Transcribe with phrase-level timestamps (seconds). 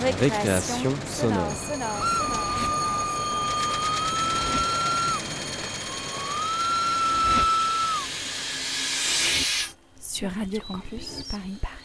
[0.00, 1.52] Récréation sonore.
[10.00, 11.58] Sur Radio Campus Paris.
[11.60, 11.80] Paris.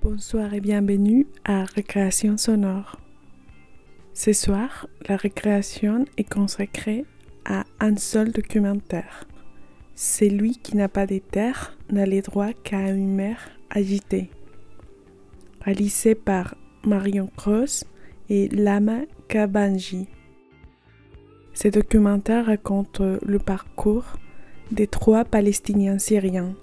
[0.00, 3.00] Bonsoir et bienvenue à Récréation sonore.
[4.22, 7.06] Ce soir, la récréation est consacrée
[7.46, 9.26] à un seul documentaire.
[9.94, 13.38] Celui qui n'a pas de terre n'a les droits qu'à une mer
[13.70, 14.28] agitée.
[15.62, 17.86] Réalisé par Marion Cross
[18.28, 20.06] et Lama Kabanji.
[21.54, 24.18] Ce documentaire raconte le parcours
[24.70, 26.54] des trois Palestiniens syriens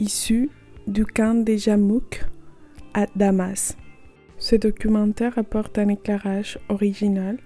[0.00, 0.50] issus
[0.86, 2.26] du camp des Jamouk
[2.92, 3.74] à Damas.
[4.38, 7.38] Ce documentaire apporte un éclairage original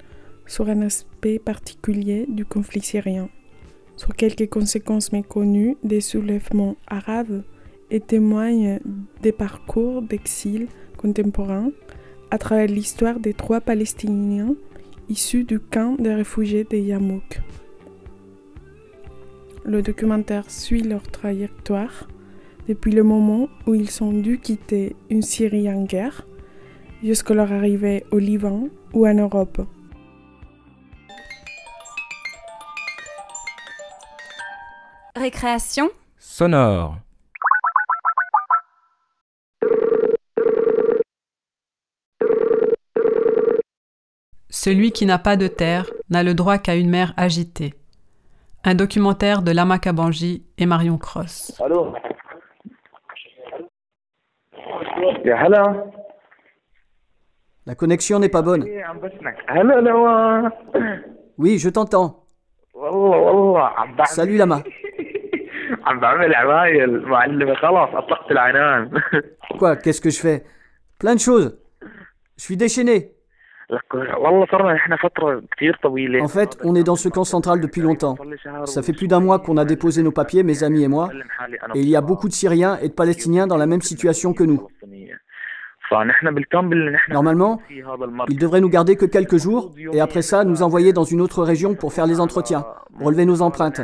[0.47, 3.31] sur un aspect particulier du conflit syrien,
[3.97, 7.43] sur quelques conséquences méconnues des soulèvements arabes
[7.91, 8.79] et témoigne
[9.23, 11.71] des parcours d'exil contemporains
[12.31, 14.55] à travers l'histoire des trois Palestiniens
[15.09, 17.41] issus du camp des réfugiés des Yamouk.
[19.65, 22.09] Le documentaire suit leur trajectoire
[22.69, 26.27] depuis le moment où ils ont dû quitter une Syrie en guerre
[27.03, 29.63] jusqu'à leur arrivée au Liban ou en Europe.
[35.17, 36.97] Récréation sonore.
[44.49, 47.75] Celui qui n'a pas de terre n'a le droit qu'à une mer agitée.
[48.65, 51.61] Un documentaire de Lamakabanji et Marion Cross.
[51.61, 51.93] Allô?
[57.67, 58.67] La connexion n'est pas bonne.
[61.39, 62.25] Oui, je t'entends.
[64.07, 64.63] Salut Lama.
[69.59, 70.45] Quoi Qu'est-ce que je fais?
[70.99, 71.59] Plein de choses.
[72.37, 73.13] Je suis déchaîné.
[76.21, 78.17] En fait, on est dans ce camp central depuis longtemps.
[78.67, 81.11] Ça fait plus d'un mois qu'on a déposé nos papiers, mes amis et moi,
[81.75, 84.45] et il y a beaucoup de Syriens et de Palestiniens dans la même situation que
[84.45, 84.67] nous.
[87.11, 87.61] Normalement,
[88.29, 91.43] ils devraient nous garder que quelques jours et après ça nous envoyer dans une autre
[91.43, 92.65] région pour faire les entretiens,
[93.01, 93.81] relever nos empreintes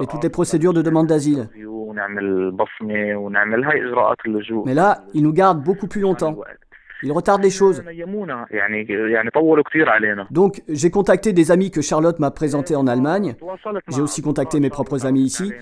[0.00, 1.48] et toutes les procédures de demande d'asile.
[4.66, 6.36] Mais là, ils nous gardent beaucoup plus longtemps.
[7.02, 7.82] Il retarde les choses.
[10.30, 13.36] Donc j'ai contacté des amis que Charlotte m'a présentés en Allemagne.
[13.88, 15.52] J'ai aussi contacté mes propres amis ici.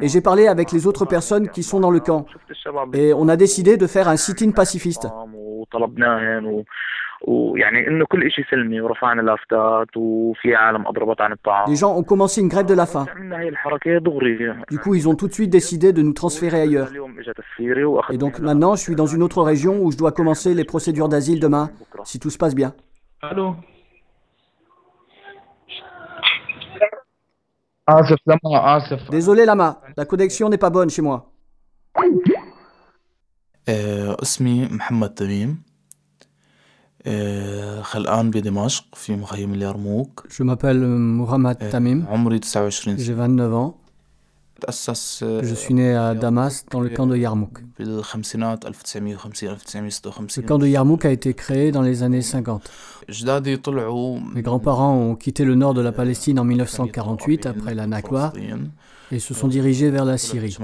[0.00, 2.26] Et j'ai parlé avec les autres personnes qui sont dans le camp.
[2.92, 5.08] Et on a décidé de faire un sit-in pacifiste.
[11.66, 13.06] Les gens ont commencé une grève de la faim.
[14.70, 16.90] Du coup, ils ont tout de suite décidé de nous transférer ailleurs.
[18.10, 21.08] Et donc maintenant, je suis dans une autre région où je dois commencer les procédures
[21.08, 21.70] d'asile demain,
[22.04, 22.74] si tout se passe bien.
[23.22, 23.56] Allô
[29.10, 31.30] Désolé Lama, la connexion n'est pas bonne chez moi.
[33.68, 34.14] Euh,
[40.30, 42.04] je m'appelle euh, Mohamed Tamim.
[42.98, 43.76] J'ai 29 ans.
[45.42, 47.58] Je suis né à Damas dans le camp de Yarmouk.
[50.42, 52.70] Le camp de Yarmouk a été créé dans les années 50.
[54.34, 58.32] Mes grands-parents ont quitté le nord de la Palestine en 1948 après la Nakba
[59.10, 60.56] et se sont dirigés vers la Syrie.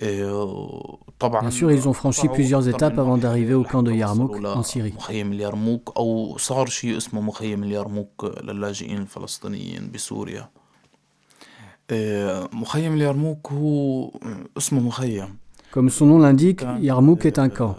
[0.00, 4.94] Bien sûr, ils ont franchi plusieurs étapes avant d'arriver au camp de Yarmouk en Syrie.
[15.70, 17.76] Comme son nom l'indique, Yarmouk est un camp.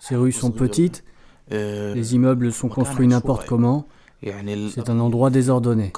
[0.00, 1.04] Ses rues sont petites,
[1.50, 3.86] les immeubles sont construits n'importe comment.
[4.22, 5.92] C'est un endroit désordonné.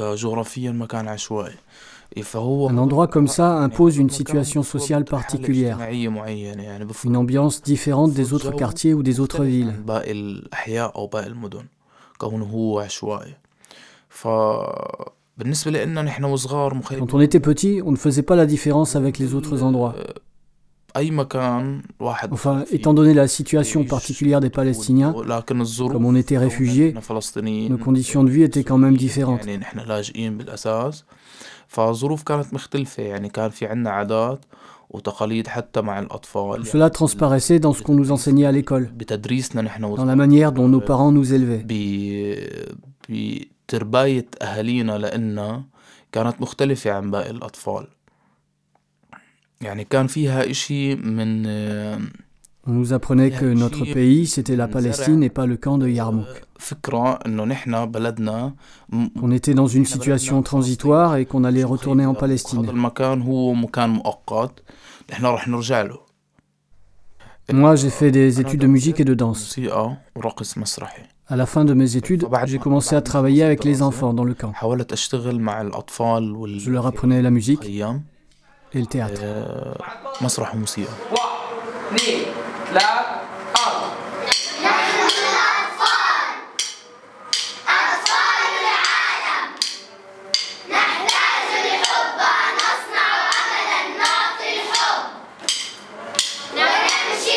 [2.17, 8.95] Un endroit comme ça impose une situation sociale particulière, une ambiance différente des autres quartiers
[8.95, 9.75] ou des autres villes.
[16.99, 19.95] Quand on était petit, on ne faisait pas la différence avec les autres endroits.
[22.31, 26.95] Enfin, étant donné la situation particulière des Palestiniens, comme on était réfugiés,
[27.71, 29.47] nos conditions de vie étaient quand même différentes.
[31.79, 34.45] يعني فالظروف كانت مختلفة يعني كان في عنا عادات
[34.91, 39.97] وتقاليد حتى مع الأطفال cela transparaissait dans ce qu'on nous enseignait à l'école, بتدريسنا نحن
[39.97, 41.65] dans la manière dont nos parents nous élevaient.
[41.69, 42.73] ب-
[43.09, 45.65] بترباية أهالينا لإلنا
[46.13, 47.87] كانت مختلفة عن باقي الأطفال.
[49.61, 51.43] يعني كان فيها إشي من
[52.65, 56.29] On nous apprenait que notre pays, c'était la Palestine et pas le camp de Yarmouk.
[59.19, 62.65] Qu'on était dans une situation transitoire et qu'on allait retourner en Palestine.
[67.53, 69.59] Moi, j'ai fait des études de musique et de danse.
[71.27, 74.35] À la fin de mes études, j'ai commencé à travailler avec les enfants dans le
[74.35, 74.53] camp.
[74.61, 79.21] Je leur apprenais la musique et le théâtre.
[84.65, 86.29] نحن الأطفال
[87.69, 89.51] أطفال العالم
[90.71, 91.49] نحتاج
[92.57, 93.09] نصنع
[93.41, 95.05] أملا نعطي آه، الحب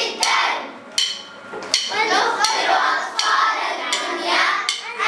[0.08, 0.64] الدرب
[1.92, 4.46] ونخبر أطفال الدنيا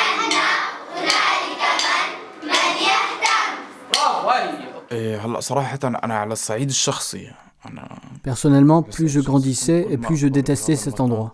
[0.03, 0.33] أن
[0.95, 1.63] هنالك
[2.43, 3.51] من يهتم
[5.25, 7.31] هلا صراحة أنا على الصعيد الشخصي.
[8.23, 11.31] Personnellement, plus je grandissais et plus je détestais cet endroit.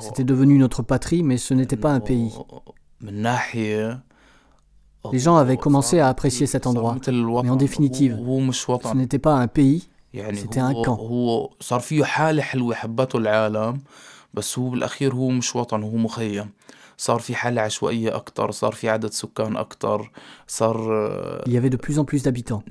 [0.00, 2.32] C'était devenu notre patrie, mais ce n'était pas un pays.
[5.12, 6.96] Les gens avaient commencé à apprécier cet endroit,
[7.42, 9.88] mais en définitive, ce n'était pas un pays,
[10.34, 10.98] c'était un camp.
[21.46, 22.64] Il y avait de plus en plus d'habitants.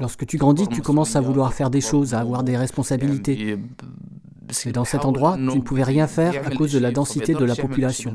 [0.00, 3.58] Lorsque tu grandis, tu commences à vouloir faire des choses, à avoir des responsabilités.
[4.64, 7.44] Et dans cet endroit, tu ne pouvais rien faire à cause de la densité de
[7.44, 8.12] la population,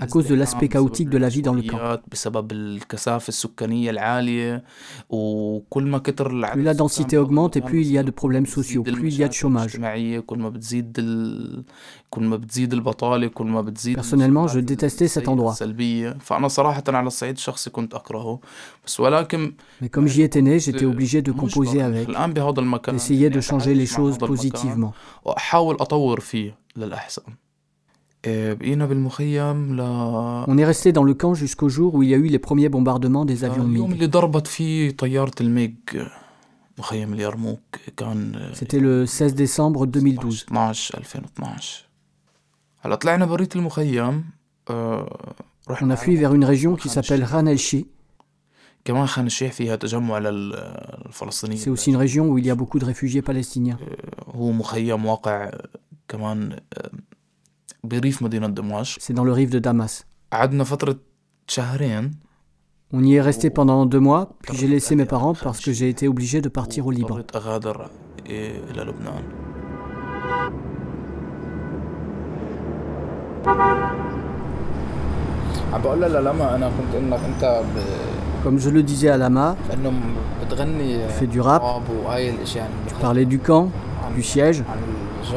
[0.00, 1.78] à cause de l'aspect chaotique de la vie dans le camp.
[6.52, 9.24] Plus la densité augmente et plus il y a de problèmes sociaux, plus il y
[9.24, 9.78] a de chômage.
[13.94, 15.54] Personnellement, je détestais cet endroit.
[19.80, 22.08] Mais comme j'y étais né, j'étais obligé de composer avec,
[22.92, 24.65] d'essayer de changer les choses positives.
[24.65, 24.93] المكان positivement.
[25.27, 27.21] وأحاول أطور فيه للأحسن
[28.25, 29.81] إيه، بقينا بالمخيم ل
[30.47, 32.69] On est resté dans le camp jusqu'au jour où il y a eu les premiers
[32.69, 33.93] bombardements des avions اليوم MiG.
[33.93, 35.73] اللي ضربت فيه طيارة الميج
[36.77, 37.59] مخيم اليرموك
[37.97, 40.45] كان C'était le 16 décembre 2012.
[40.47, 41.85] 12 2012
[42.79, 44.23] هلا طلعنا بريت المخيم
[44.69, 45.33] آه،
[45.67, 47.45] On رحنا a fui vers une région qui s'appelle Ran
[51.56, 53.78] C'est aussi une région où il y a beaucoup de réfugiés palestiniens.
[54.34, 55.50] هو مخيم واقع
[56.08, 56.90] كمان آه،
[57.84, 60.04] بريف مدينة دمشق C'est dans le rive de Damas.
[60.32, 60.96] قعدنا فترة
[61.48, 62.10] شهرين
[62.94, 65.88] On y est resté pendant deux mois, puis j'ai laissé mes parents parce que j'ai
[65.88, 67.18] été obligé de partir au Liban.
[78.46, 79.76] Comme je le disais à Lama, tu
[81.08, 81.64] fais du rap,
[82.86, 83.70] tu parlais du camp,
[84.14, 84.62] du siège.
[85.28, 85.34] Je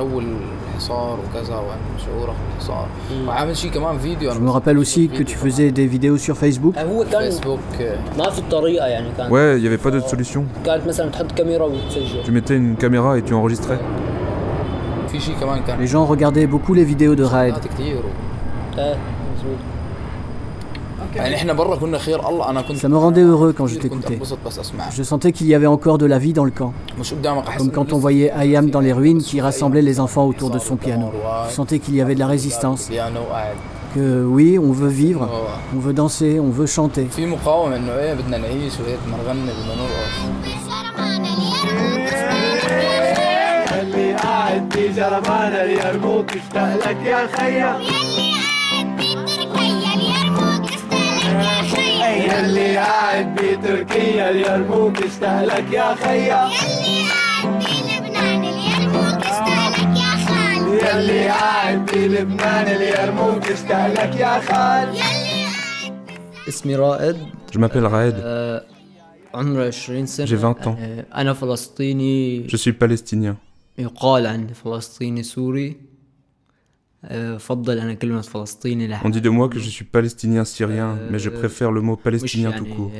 [4.40, 6.76] me rappelle aussi que tu faisais des vidéos sur Facebook.
[9.32, 10.46] Ouais, il n'y avait pas d'autre solution.
[12.24, 13.80] Tu mettais une caméra et tu enregistrais.
[15.80, 17.56] Les gens regardaient beaucoup les vidéos de Raid.
[22.77, 24.15] Ça me rendait heureux quand je كنت t'écoutais.
[24.15, 26.73] انبسط بس اسمع Je sentais qu'il y avait encore de la vie dans le camp.
[27.01, 30.27] مش قدامك احس Comme quand on voyait Ayam dans les ruines qui rassemblait les enfants
[30.27, 31.07] autour de son piano.
[31.49, 32.89] Je sentais qu'il y avait de la résistance.
[32.91, 33.55] بيانو وقاعد
[33.97, 35.77] Que oui, on veut vivre, آه.
[35.77, 37.07] on veut danser, on veut chanter.
[37.17, 39.53] في مقاومه انه ايه بدنا نعيش وهيك بدنا
[52.19, 59.45] نغني بدنا نرقص اللي قاعد بجرمان اليرموك اشتاق لك يا خيا يلي قاعد بتركيا اليرموك
[59.47, 64.89] اشتاق لك يا خيا يلي قاعد بلبنان اليرموك اشتاق لك يا خال
[66.49, 67.17] اسمي رائد
[67.55, 68.65] Je m'appelle Raed, آه،
[69.35, 70.79] عمري 20 سنة J'ai 20 ans.
[70.79, 73.35] آه، أنا فلسطيني je suis palestinien.
[79.04, 82.52] On dit de moi que je suis palestinien syrien, mais je préfère le mot palestinien
[82.52, 82.92] tout court.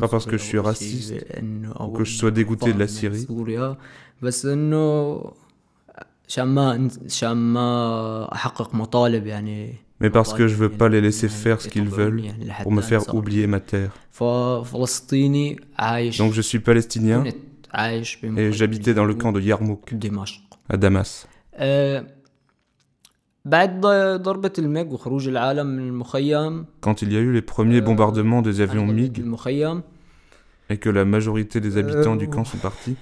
[0.00, 1.14] Pas parce que je suis raciste
[1.80, 3.26] ou que je sois dégoûté de la Syrie.
[9.98, 12.22] Mais parce que je ne veux pas les laisser faire ce qu'ils veulent
[12.62, 13.92] pour me faire oublier ma terre.
[16.18, 17.24] Donc je suis palestinien
[18.36, 19.94] et j'habitais dans le camp de Yarmouk
[20.68, 21.26] à Damas.
[26.80, 29.24] Quand il y a eu les premiers bombardements des avions MiG.
[30.68, 32.96] et que la majorité des habitants du camp sont partis,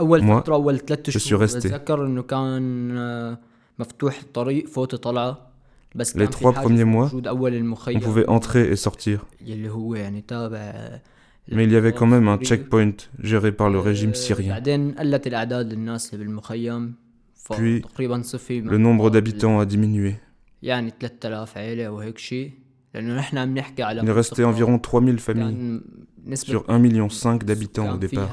[0.00, 0.42] moi,
[1.06, 1.68] je suis resté.
[6.16, 9.24] Les trois premiers mois, on pouvait entrer et sortir.
[11.52, 14.60] Mais il y avait quand même un checkpoint géré par le régime syrien.
[17.56, 17.82] Puis,
[18.64, 20.16] le nombre d'habitants a diminué.
[24.04, 25.80] Il restait environ 3000 familles
[26.34, 28.28] sur 1,5 million d'habitants au départ.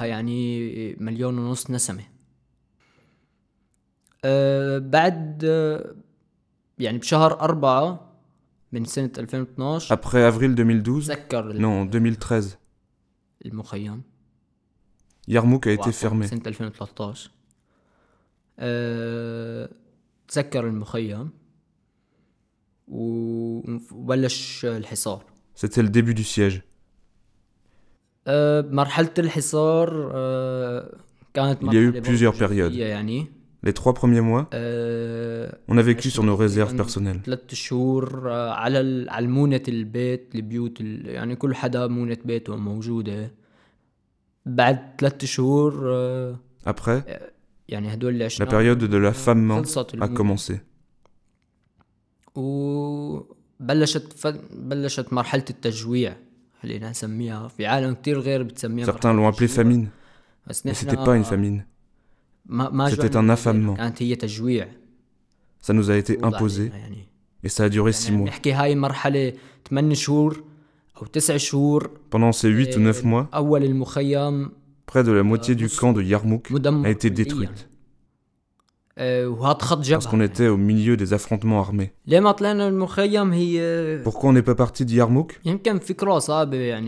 [9.90, 11.12] Après avril 2012,
[11.56, 12.60] non, 2013,
[15.28, 16.28] Yarmouk a été fermé.
[25.54, 26.64] C'était le début du siège.
[31.62, 32.74] Il y a eu plusieurs périodes.
[33.64, 37.22] Les trois premiers mois, on a vécu sur nos réserves personnelles.
[46.66, 47.04] Après,
[47.70, 49.62] la période de l'affamement
[50.00, 50.62] a commencé.
[58.86, 59.90] Certains l'ont appelé famine,
[60.66, 61.66] mais c'était pas une famine.
[62.90, 63.76] C'était un affamement.
[65.60, 66.72] Ça nous a été imposé
[67.44, 68.30] et ça a duré six mois.
[72.10, 73.30] Pendant ces huit ou neuf mois,
[74.88, 76.50] près de la moitié du camp de Yarmouk
[76.86, 77.70] a été détruite.
[80.00, 81.92] Parce qu'on était au milieu des affrontements armés.
[84.04, 85.40] Pourquoi on n'est pas parti de Yarmouk?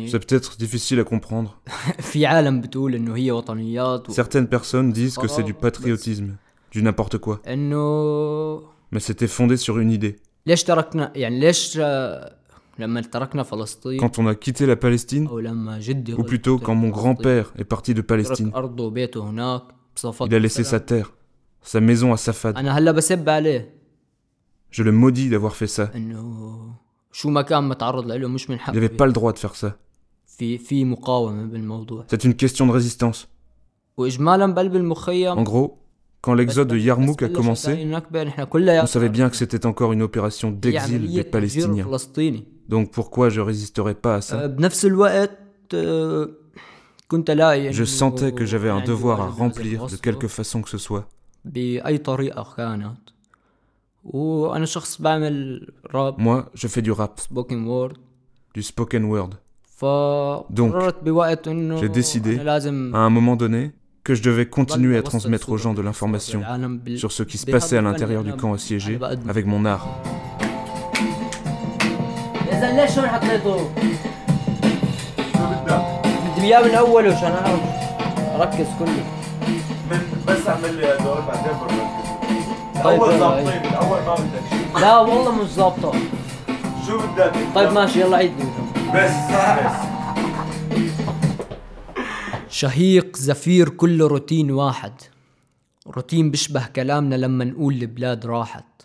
[0.08, 1.62] C'est peut-être difficile à comprendre.
[4.12, 6.38] Certaines personnes disent que c'est du patriotisme,
[6.72, 7.42] du n'importe quoi.
[8.92, 10.16] Mais c'était fondé sur une idée.
[14.00, 18.52] Quand on a quitté la Palestine, ou plutôt quand mon grand-père est parti de Palestine,
[20.28, 21.14] il a laissé sa terre,
[21.62, 22.56] sa maison à Safad.
[24.72, 25.92] Je le maudis d'avoir fait ça.
[25.94, 26.16] Il
[28.74, 29.78] n'avait pas le droit de faire ça.
[32.08, 33.28] C'est une question de résistance.
[33.98, 35.80] En gros,
[36.22, 37.88] quand l'exode de Yarmouk a commencé,
[38.82, 41.86] on savait bien que c'était encore une opération d'exil des Palestiniens.
[42.68, 44.48] Donc pourquoi je résisterais pas à ça
[47.72, 51.08] Je sentais que j'avais un devoir à remplir de quelque façon que ce soit.
[56.18, 57.20] Moi, je fais du rap,
[58.54, 59.30] du spoken word.
[60.50, 60.74] Donc,
[61.80, 63.72] j'ai décidé, à un moment donné,
[64.05, 66.43] que je devais continuer à transmettre aux gens de l'information
[66.97, 69.89] sur ce qui se passait à l'intérieur du camp assiégé avec mon art.
[80.29, 85.49] بس اعمل لي هدول بعدين بركز اول ظابطين اول ما بدك شيء لا والله مش
[85.49, 85.93] ظابطه
[86.87, 88.33] شو بدك طيب ماشي يلا عيد
[88.95, 89.88] بس بس
[92.60, 94.94] شهيق زفير كله روتين واحد.
[95.88, 98.82] روتين بيشبه كلامنا لما نقول البلاد راحت.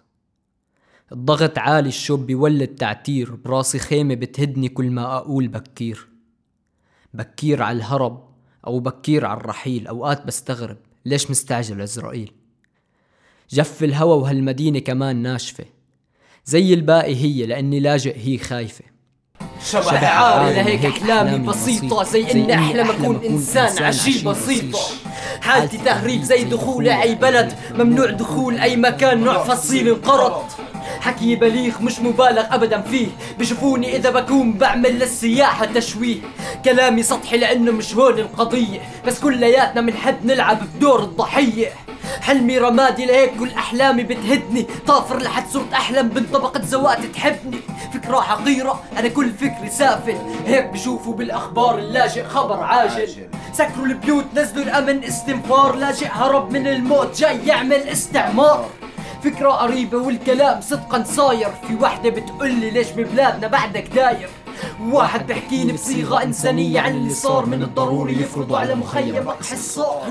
[1.12, 6.08] الضغط عالي الشوب بيولد تعتير براسي خيمة بتهدني كل ما أقول بكير.
[7.14, 8.28] بكير على الهرب
[8.66, 12.32] أو بكير على الرحيل أوقات بستغرب ليش مستعجل إسرائيل؟
[13.50, 15.64] جف الهوى وهالمدينة كمان ناشفة.
[16.44, 18.93] زي الباقي هي لأني لاجئ هي خايفة.
[19.64, 24.78] شبح عاري لهيك أحلامي بسيطة زي إني أحلم أكون إنسان عجيب بسيطة
[25.40, 30.42] حالتي تهريب زي دخول أي بلد ممنوع دخول أي مكان نوع فصيل انقرض.
[31.00, 33.06] حكي بليغ مش مبالغ ابدا فيه.
[33.38, 36.16] بشوفوني إذا بكون بعمل للسياحة تشويه
[36.64, 38.80] كلامي سطحي لأنه مش هون القضية.
[39.06, 41.68] بس كلياتنا منحب نلعب بدور الضحية.
[42.20, 44.66] حلمي رمادي لهيك كل أحلامي بتهدني.
[44.86, 47.60] طافر لحد صرت أحلم بنت طبقة زوات تحبني.
[47.94, 50.16] فكرة حقيرة أنا كل فكري سافل.
[50.46, 53.28] هيك بشوفوا بالأخبار اللاجئ خبر عاجل.
[53.52, 55.76] سكروا البيوت نزلوا الأمن استنفار.
[55.76, 58.68] لاجئ هرب من الموت جاي يعمل استعمار.
[59.24, 61.48] فكرة قريبة والكلام صدقا صاير.
[61.68, 64.28] في وحدة بتقولي ليش ببلادنا بعدك داير؟
[64.90, 70.08] واحد بحكيني بصيغة إنسانية عن اللي صار من الضروري يفرضوا على مخيم حصار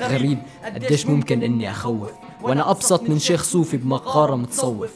[0.00, 0.38] غريب
[0.74, 2.10] قديش ممكن إني أخوف؟
[2.42, 4.90] وأنا أبسط من شيخ صوفي بمقارة متصوف.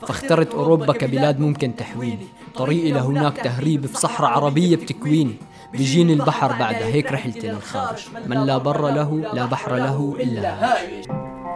[0.00, 5.34] فاخترت أوروبا كبلاد ممكن تحويني طريقي لهناك تهريب في صحراء عربية بتكويني.
[5.72, 10.78] بيجيني البحر بعدها هيك رحلتي للخارج من لا بر له لا بحر له إلا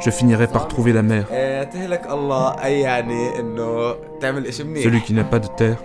[0.01, 1.25] Je finirai par trouver la mer.
[4.85, 5.83] Celui qui n'a pas de terre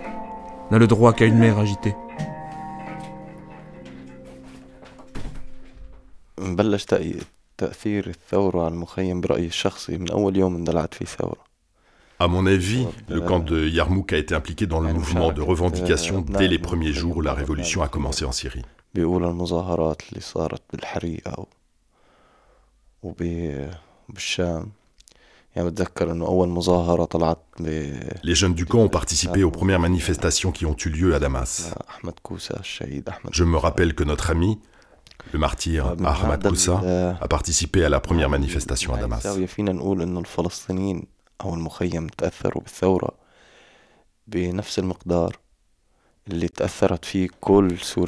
[0.69, 1.95] n'a le droit qu'à une mer agitée.
[6.37, 6.85] بلش
[7.57, 11.53] تأثير الثورة على المخيم برأيي الشخصي من أول يوم اندلعت فيه ثورة
[12.19, 16.21] À mon avis, le camp de Yarmouk a été impliqué dans le mouvement de revendication
[16.21, 18.63] dès les premiers jours où la révolution a commencé en Syrie.
[28.22, 31.72] Les jeunes du camp ont participé aux premières manifestations qui ont eu lieu à Damas.
[33.32, 34.58] Je me rappelle que notre ami,
[35.32, 36.80] le martyr Ahmad Koussa,
[37.20, 39.26] a participé à la première manifestation à Damas.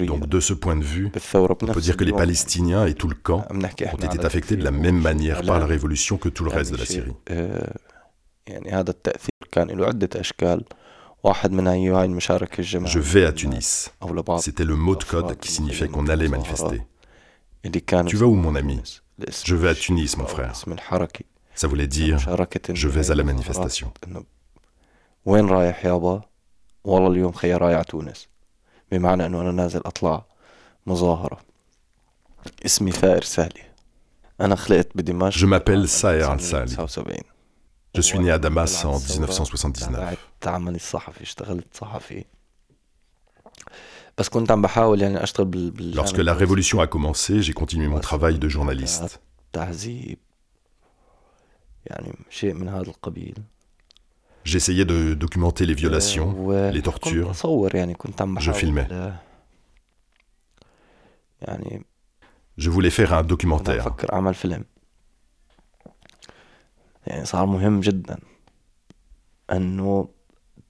[0.06, 3.14] Donc de ce point de vue, on peut dire que les Palestiniens et tout le
[3.14, 6.72] camp ont été affectés de la même manière par la révolution que tout le reste
[6.72, 7.12] de la Syrie.
[12.86, 13.90] Je vais à Tunis.
[14.40, 16.82] C'était le mot de code qui signifiait qu'on allait manifester.
[18.06, 18.80] Tu vas où, mon ami
[19.44, 20.52] Je vais à Tunis, mon frère.
[21.54, 22.18] Ça voulait dire,
[22.72, 23.92] je vais à la manifestation.
[26.84, 28.28] والله اليوم خيا رايح على تونس.
[28.92, 30.24] بمعنى أنه أنا نازل أطلع
[30.86, 31.40] مظاهرة.
[32.66, 33.62] اسمي ثائر سالي.
[34.40, 36.76] أنا خلقت بدمشق Je m'appelle Saher al-Sali.
[37.94, 40.18] Je suis né à Damas en 1979.
[40.46, 42.24] عملي الصحفي اشتغلت صحفي.
[44.18, 48.00] بس كنت عم بحاول يعني أشتغل بال Lorsque la révolution a commencé, j'ai continué mon
[48.00, 49.18] travail de journaliste.
[49.52, 50.18] تعذيب.
[51.86, 53.34] يعني شيء من هذا القبيل.
[54.43, 56.29] J'essayais de documenter les violations,
[56.75, 57.33] les tortures.
[57.33, 58.87] Je filmais.
[62.57, 63.85] Je voulais faire un documentaire.
[67.07, 68.19] يعني صار مهم جدا
[69.51, 70.09] انه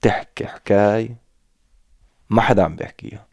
[0.00, 1.16] تحكي حكاية
[2.30, 3.26] ما حدا عم بيحكيها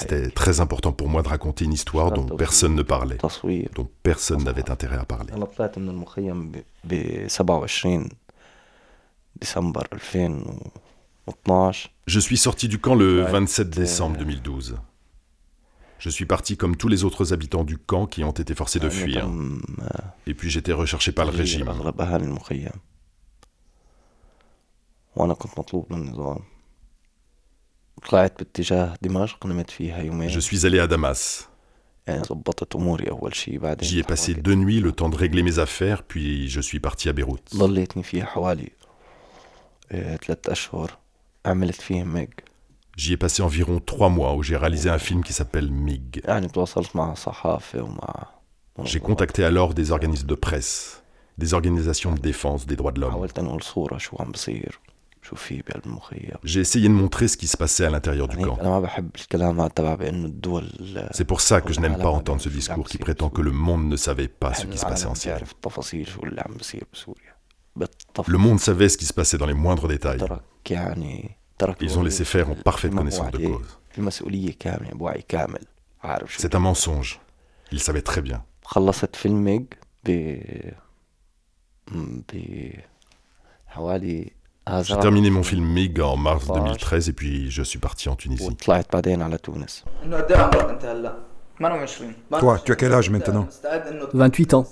[0.00, 3.16] c'était très important pour moi de raconter une histoire dont personne ne parlait,
[3.74, 5.32] dont personne n'avait intérêt à parler.
[12.06, 14.76] Je suis sorti du camp le 27 décembre 2012.
[15.98, 18.88] Je suis parti comme tous les autres habitants du camp qui ont été forcés de
[18.88, 19.28] fuir.
[20.26, 21.66] Et puis j'étais recherché par le régime.
[30.28, 31.48] Je suis allé à Damas.
[33.84, 37.08] J'y ai passé deux nuits le temps de régler mes affaires, puis je suis parti
[37.08, 37.54] à Beyrouth.
[42.96, 46.22] J'y ai passé environ trois mois où j'ai réalisé un film qui s'appelle MIG.
[48.84, 51.02] J'ai contacté alors des organismes de presse,
[51.36, 53.12] des organisations de défense des droits de l'homme.
[56.44, 58.58] J'ai essayé de montrer ce qui se passait à l'intérieur du camp.
[61.12, 63.86] C'est pour ça que je n'aime pas entendre ce discours qui prétend que le monde
[63.88, 65.42] ne savait pas ce qui se passait en Syrie.
[68.26, 70.18] Le monde savait ce qui se passait dans les moindres détails.
[71.80, 73.78] Ils ont laissé faire en parfaite connaissance de cause.
[76.36, 77.20] C'est un mensonge.
[77.72, 78.44] Ils savaient très bien.
[84.82, 88.48] J'ai terminé mon film MIG en mars 2013 et puis je suis parti en Tunisie.
[92.38, 93.48] Toi, tu as quel âge maintenant
[94.12, 94.66] 28 ans.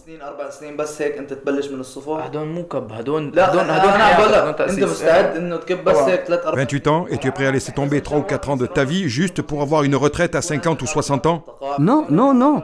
[6.54, 8.84] 28 ans et tu es prêt à laisser tomber 3 ou 4 ans de ta
[8.84, 11.44] vie juste pour avoir une retraite à 50 ou 60 ans
[11.78, 12.62] Non, non, non.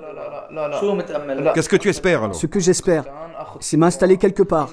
[1.54, 3.04] Qu'est-ce que tu espères alors Ce que j'espère,
[3.60, 4.70] c'est m'installer quelque part,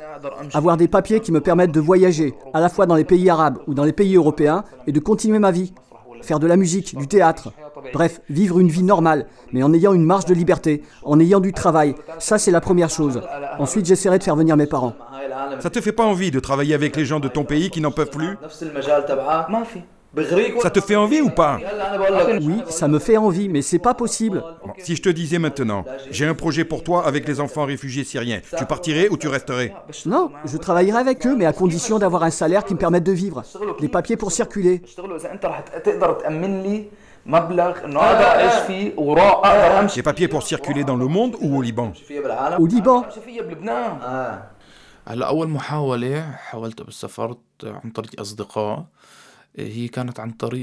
[0.54, 3.60] avoir des papiers qui me permettent de voyager, à la fois dans les pays arabes
[3.68, 5.74] ou dans les pays européens, et de continuer ma vie,
[6.22, 7.54] faire de la musique, du théâtre,
[7.94, 11.54] bref, vivre une vie normale, mais en ayant une marge de liberté, en ayant du
[11.54, 11.96] travail.
[12.20, 13.22] Ça, c'est la première chose.
[13.58, 14.94] Ensuite, j'essaierai de faire venir mes parents.
[15.60, 17.92] Ça te fait pas envie de travailler avec les gens de ton pays qui n'en
[17.92, 18.38] peuvent plus?
[20.62, 21.60] Ça te fait envie ou pas
[22.42, 24.44] Oui, ça me fait envie, mais c'est pas possible.
[24.80, 28.42] si je te disais maintenant, j'ai un projet pour toi avec les enfants réfugiés syriens,
[28.58, 29.74] tu partirais ou tu resterais
[30.06, 33.12] Non, je travaillerai avec eux, mais à condition d'avoir un salaire qui me permette de
[33.12, 33.44] vivre.
[33.80, 34.82] Des papiers pour circuler.
[39.96, 41.94] Des papiers pour circuler dans le monde ou au Liban
[42.58, 43.06] Au Liban.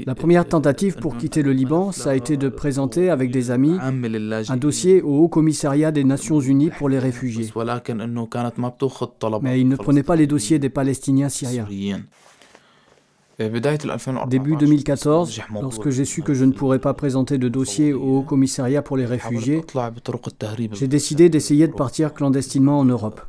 [0.05, 3.77] La première tentative pour quitter le Liban, ça a été de présenter avec des amis
[3.81, 7.51] un dossier au Haut Commissariat des Nations Unies pour les réfugiés.
[9.41, 11.67] Mais ils ne prenaient pas les dossiers des Palestiniens syriens.
[13.39, 18.21] Début 2014, lorsque j'ai su que je ne pourrais pas présenter de dossier au Haut
[18.23, 19.61] Commissariat pour les réfugiés,
[20.71, 23.21] j'ai décidé d'essayer de partir clandestinement en Europe.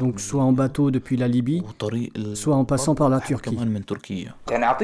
[0.00, 1.64] Donc soit en bateau depuis la Libye,
[2.34, 3.58] soit en passant par la Turquie.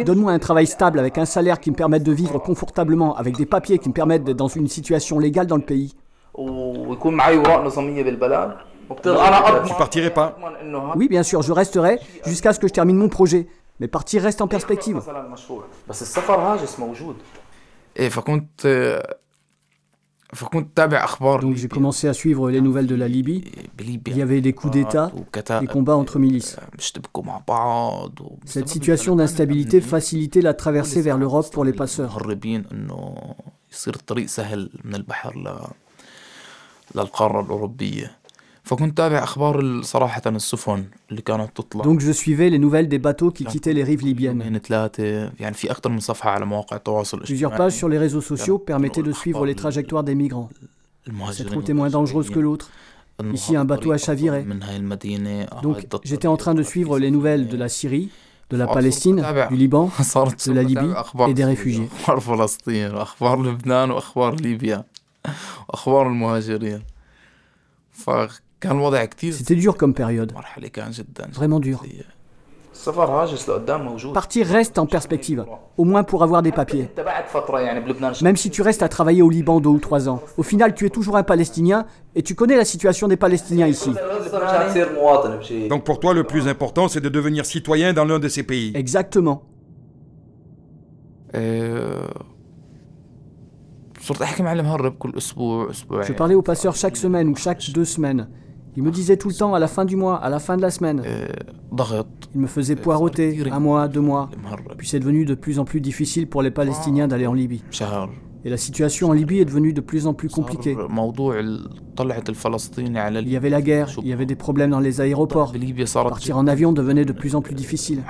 [0.04, 3.46] Donne-moi un travail stable avec un salaire qui me permette de vivre confortablement, avec des
[3.46, 5.94] papiers qui me permettent d'être dans une situation légale dans le pays.
[9.02, 10.36] Tu partirais pas
[10.96, 13.46] Oui, bien sûr, je resterai jusqu'à ce que je termine mon projet.
[13.80, 15.00] Mais partir reste en perspective.
[21.40, 23.44] Donc j'ai commencé à suivre les nouvelles de la Libye.
[23.80, 25.10] Il y avait des coups d'État,
[25.60, 26.56] des combats entre milices.
[28.44, 32.18] Cette situation d'instabilité facilitait la traversée vers l'Europe pour les passeurs.
[41.84, 44.42] Donc je suivais les nouvelles des bateaux qui quittaient les rives libyennes.
[47.24, 50.50] Plusieurs pages sur les réseaux sociaux permettaient de suivre les trajectoires des migrants.
[51.32, 52.70] Cette route est moins dangereuse que l'autre.
[53.32, 54.44] Ici, un bateau a chaviré.
[55.62, 58.10] Donc j'étais en train de suivre les nouvelles de la Syrie,
[58.50, 59.90] de la Palestine, du Liban,
[60.46, 60.92] de la Libye
[61.28, 61.88] et des réfugiés.
[68.60, 70.32] C'était dur comme période.
[71.32, 71.84] Vraiment dur.
[74.14, 75.44] Partir reste en perspective,
[75.76, 76.88] au moins pour avoir des papiers.
[78.22, 80.86] Même si tu restes à travailler au Liban deux ou trois ans, au final tu
[80.86, 83.90] es toujours un Palestinien et tu connais la situation des Palestiniens ici.
[85.68, 88.72] Donc pour toi le plus important c'est de devenir citoyen dans l'un de ces pays.
[88.74, 89.42] Exactement.
[91.34, 92.02] Je
[96.12, 98.28] parlais au passeur chaque semaine ou chaque deux semaines.
[98.78, 100.62] Il me disait tout le temps à la fin du mois, à la fin de
[100.62, 101.02] la semaine.
[102.32, 104.30] Il me faisait poireauter un mois, deux mois.
[104.76, 107.64] Puis c'est devenu de plus en plus difficile pour les Palestiniens d'aller en Libye.
[108.44, 110.76] Et la situation en Libye est devenue de plus en plus compliquée.
[113.26, 115.52] Il y avait la guerre, il y avait des problèmes dans les aéroports.
[116.08, 118.04] Partir en avion devenait de plus en plus difficile.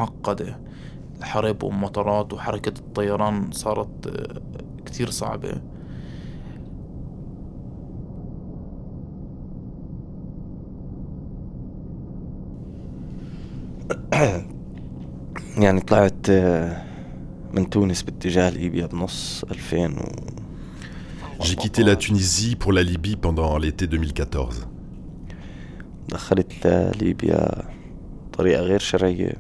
[15.58, 16.30] يعني طلعت
[17.54, 20.04] من تونس باتجاه ليبيا بنص 2000 و
[21.44, 24.68] J'ai quitté la Tunisie pour la Libye pendant l'été 2014.
[26.10, 26.68] دخلت
[27.02, 27.64] ليبيا
[28.32, 29.34] بطريقة غير شرعية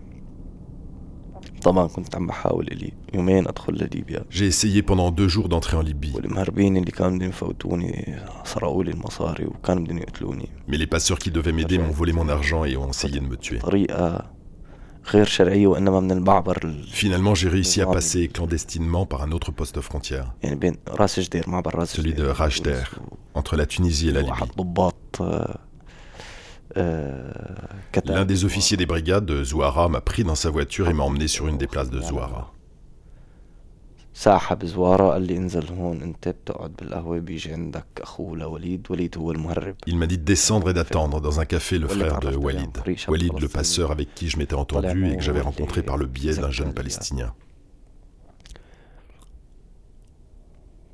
[1.62, 5.82] طبعا كنت عم بحاول إلي يومين أدخل لليبيا J'ai essayé pendant deux jours d'entrer en
[5.82, 6.15] Libye.
[6.15, 11.32] والمهربين اللي كانوا بدهم يفوتوني سرقوا لي المصاري وكانوا بدهم يقتلوني Mais les passeurs qui
[11.32, 13.60] devaient m'aider m'ont volé mon argent et ont essayé de me tuer.
[13.60, 14.25] طريقة
[16.90, 20.35] Finalement, j'ai réussi à passer clandestinement par un autre poste frontière,
[21.87, 22.83] celui de Rajder,
[23.35, 24.33] entre la Tunisie et la Libye.
[28.05, 31.27] L'un des officiers des brigades de Zouara m'a pris dans sa voiture et m'a emmené
[31.29, 32.53] sur une des places de Zouara.
[34.17, 39.32] ساحب زوارة قال لي انزل هون انت بتقعد بالقهوة بيجي عندك اخوه لوليد وليد هو
[39.32, 42.75] المهرب Il m'a dit de descendre et d'attendre dans un café le frère de Walid.
[43.08, 46.36] Walid, le passeur avec qui je m'étais entendu et que j'avais rencontré par le biais
[46.36, 47.34] d'un jeune palestinien.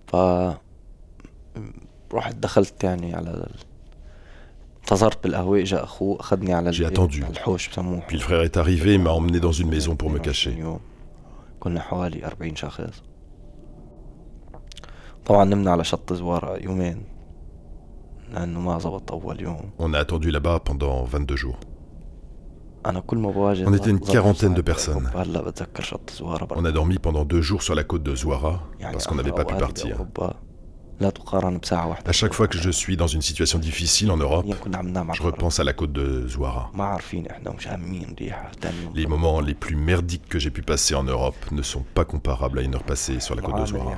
[0.08, 0.16] ف
[2.14, 3.48] رحت دخلت يعني على
[4.82, 7.24] انتظرت بالقهوة اجى اخوه اخذني على J'ai attendu.
[7.30, 10.20] الحوش بسموه Puis le frère est arrivé et m'a emmené dans une maison pour me
[10.20, 10.58] cacher.
[15.26, 17.04] طبعا نمنا على شط زوارة يومين
[18.32, 21.58] لأنه ما زبط أول يوم On a attendu là-bas pendant 22 jours.
[22.86, 25.16] أنا كل ما بواجه On était une quarantaine de personnes.
[25.16, 28.62] هلا بتذكر شط زوارة On a dormi pendant deux jours sur la côte de Zouara
[28.82, 29.98] parce qu'on n'avait pas pu partir.
[32.06, 34.46] À chaque fois que je suis dans une situation difficile en Europe,
[35.14, 36.72] je repense à la côte de Zouara.
[38.96, 42.60] Les moments les plus merdiques que j'ai pu passer en Europe ne sont pas comparables
[42.60, 43.98] à une heure passée sur la côte de Zouara.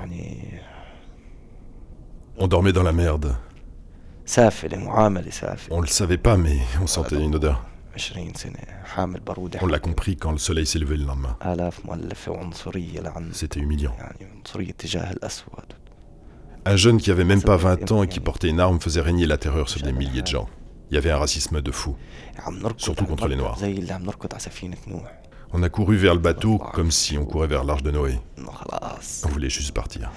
[2.39, 3.35] On dormait dans la merde.
[5.71, 7.65] On le savait pas, mais on sentait une odeur.
[9.63, 11.37] On l'a compris quand le soleil s'est levé le lendemain.
[13.33, 13.97] C'était humiliant.
[16.67, 19.27] Un jeune qui avait même pas 20 ans et qui portait une arme faisait régner
[19.27, 20.49] la terreur sur des milliers de gens.
[20.91, 21.97] Il y avait un racisme de fou,
[22.77, 23.59] surtout contre les Noirs.
[25.53, 28.19] On a couru vers le bateau comme si on courait vers l'arche de Noé.
[29.25, 30.11] On voulait juste partir.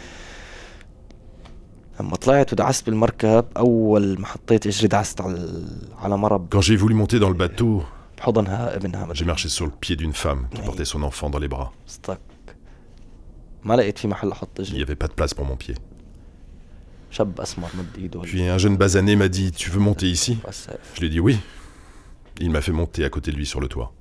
[6.50, 7.84] Quand j'ai voulu monter dans le bateau,
[9.14, 11.72] j'ai marché sur le pied d'une femme qui portait son enfant dans les bras.
[14.72, 15.76] Il n'y avait pas de place pour mon pied.
[18.24, 20.38] Puis un jeune basané m'a dit Tu veux monter ici
[20.94, 21.40] Je lui ai dit oui.
[22.40, 23.92] Il m'a fait monter à côté de lui sur le toit.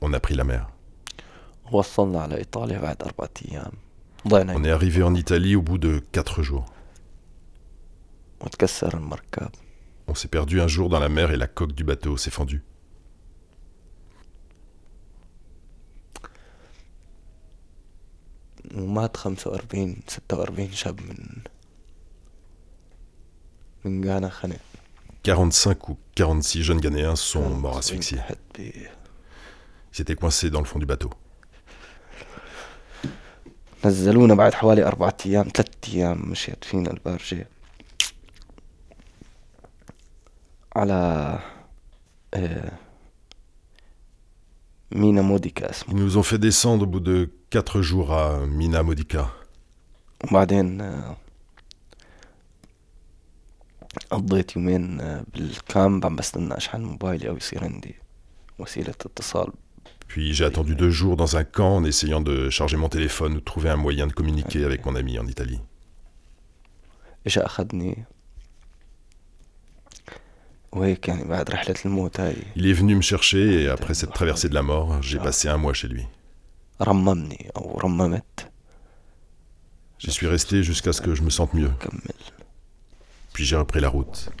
[0.00, 0.68] On a pris la mer.
[4.27, 6.65] On est arrivé en Italie au bout de quatre jours.
[10.07, 12.63] On s'est perdu un jour dans la mer et la coque du bateau s'est fendue.
[18.75, 21.43] ومات 45 46 شاب من
[23.85, 24.59] من غانا خنق
[25.23, 28.19] 45 ou 46 jeunes Ghanéens sont morts asphyxiés.
[28.57, 31.09] Ils étaient coincés dans le fond du bateau.
[33.84, 37.48] نزلونا بعد حوالي أربعة أيام ثلاثة أيام مشيت فينا البارجة
[40.76, 41.38] على
[44.90, 45.70] Mina Modica.
[45.88, 49.30] Ils nous ont fait descendre au bout de quatre jours à Mina Modica.
[50.24, 50.82] وبعدين
[54.10, 54.96] قضيت يومين
[55.34, 57.94] بالكامب عم بستنى اشحن موبايلي أو يصير عندي
[58.58, 59.52] وسيلة اتصال
[60.07, 63.39] Puis j'ai attendu deux jours dans un camp en essayant de charger mon téléphone ou
[63.39, 65.61] de trouver un moyen de communiquer avec mon ami en Italie.
[67.25, 68.05] اجا اخذني
[72.55, 75.57] il est venu me chercher et après cette traversée de la mort, j'ai passé un
[75.57, 76.07] mois chez lui.
[79.99, 81.71] J'y suis resté jusqu'à ce que je me sente mieux.
[83.33, 84.31] Puis j'ai repris la route.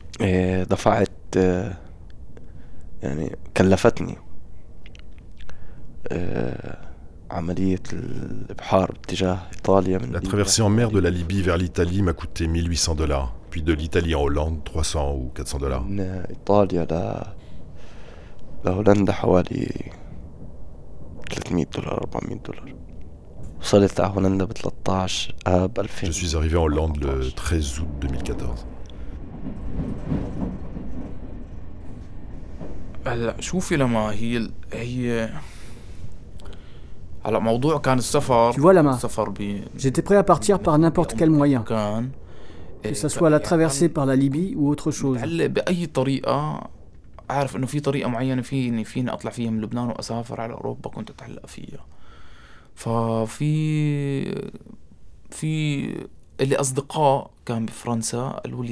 [10.12, 13.72] La traversée en mer de la Libye vers l'Italie m'a coûté 1800 dollars puis de
[13.72, 15.84] l'Italie en Hollande 300 ou 400 dollars.
[26.06, 28.66] Je suis arrivé en Hollande le 13 août 2014.
[38.54, 38.98] Tu vois, Lama,
[39.76, 41.62] j'étais prêt à partir par n'importe quel moyen.
[42.82, 45.18] Que ce soit la traversée par la Libye ou autre chose.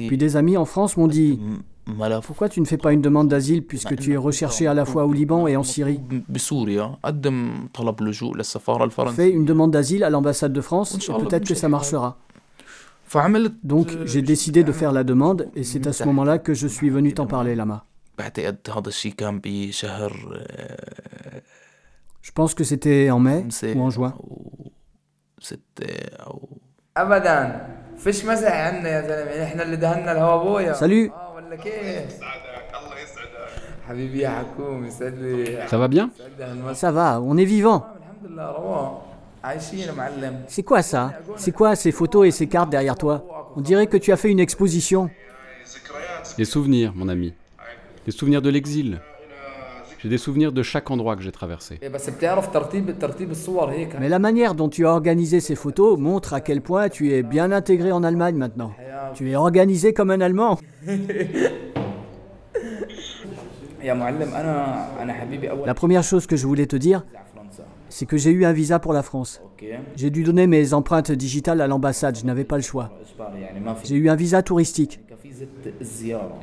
[0.07, 1.39] Puis des amis en France m'ont dit
[2.23, 5.05] pourquoi tu ne fais pas une demande d'asile puisque tu es recherché à la fois
[5.05, 5.99] au Liban et en Syrie
[9.13, 12.17] Fais une demande d'asile à l'ambassade de France et peut-être que ça marchera.
[13.63, 16.89] Donc j'ai décidé de faire la demande et c'est à ce moment-là que je suis
[16.89, 17.85] venu t'en parler, Lama.
[22.21, 23.45] Je pense que c'était en mai
[23.75, 24.13] ou en juin.
[30.73, 31.11] Salut
[35.67, 36.09] Ça va bien
[36.73, 37.85] Ça va, on est vivant.
[40.47, 43.97] C'est quoi ça؟ C'est quoi ces photos et ces cartes derrière toi On dirait que
[43.97, 45.09] tu as fait une exposition.
[46.37, 47.33] Des souvenirs, mon ami.
[48.05, 48.99] Des souvenirs de l'exil.
[50.07, 51.81] J'ai des souvenirs de chaque endroit que j'ai traversé.
[53.99, 57.23] Mais la manière dont tu as organisé ces photos montre à quel point tu es
[57.23, 58.71] bien intégré en Allemagne maintenant.
[59.15, 60.59] Tu es organisé comme un Allemand.
[65.65, 67.05] La première chose que je voulais te dire,
[67.89, 69.41] c'est que j'ai eu un visa pour la France.
[69.97, 72.91] J'ai dû donner mes empreintes digitales à l'ambassade, je n'avais pas le choix.
[73.83, 75.01] J'ai eu un visa touristique.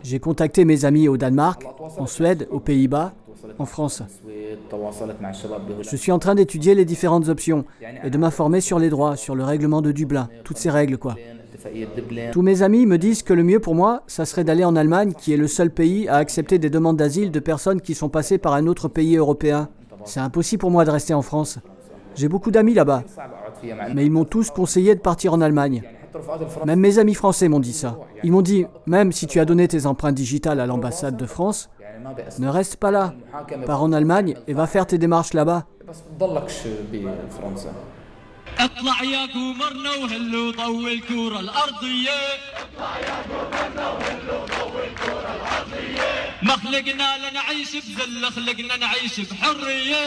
[0.03, 1.67] J'ai contacté mes amis au Danemark,
[1.99, 3.15] en Suède, aux Pays-Bas,
[3.59, 4.03] en France.
[5.81, 7.65] Je suis en train d'étudier les différentes options
[8.03, 11.17] et de m'informer sur les droits, sur le règlement de Dublin, toutes ces règles quoi.
[12.33, 15.15] Tous mes amis me disent que le mieux pour moi, ça serait d'aller en Allemagne,
[15.17, 18.39] qui est le seul pays à accepter des demandes d'asile de personnes qui sont passées
[18.39, 19.69] par un autre pays européen.
[20.05, 21.59] C'est impossible pour moi de rester en France.
[22.17, 23.03] J'ai beaucoup d'amis là-bas,
[23.95, 25.83] mais ils m'ont tous conseillé de partir en Allemagne.
[26.65, 27.99] Même mes amis français m'ont dit ça.
[28.23, 31.71] Ils m'ont dit, même si tu as donné tes empreintes digitales à l'ambassade de France,
[32.40, 33.14] ne reste pas là.
[33.66, 35.64] Pars en Allemagne et va faire tes démarches là-bas.
[38.60, 42.20] اطلع يا قمرنا وهلو ضوي الكورة الأرضية
[42.60, 46.08] اطلع يا قمرنا وهلو ضوي الكورة الأرضية
[46.44, 50.04] ما خلقنا لنعيش بذلة خلقنا نعيش بحرية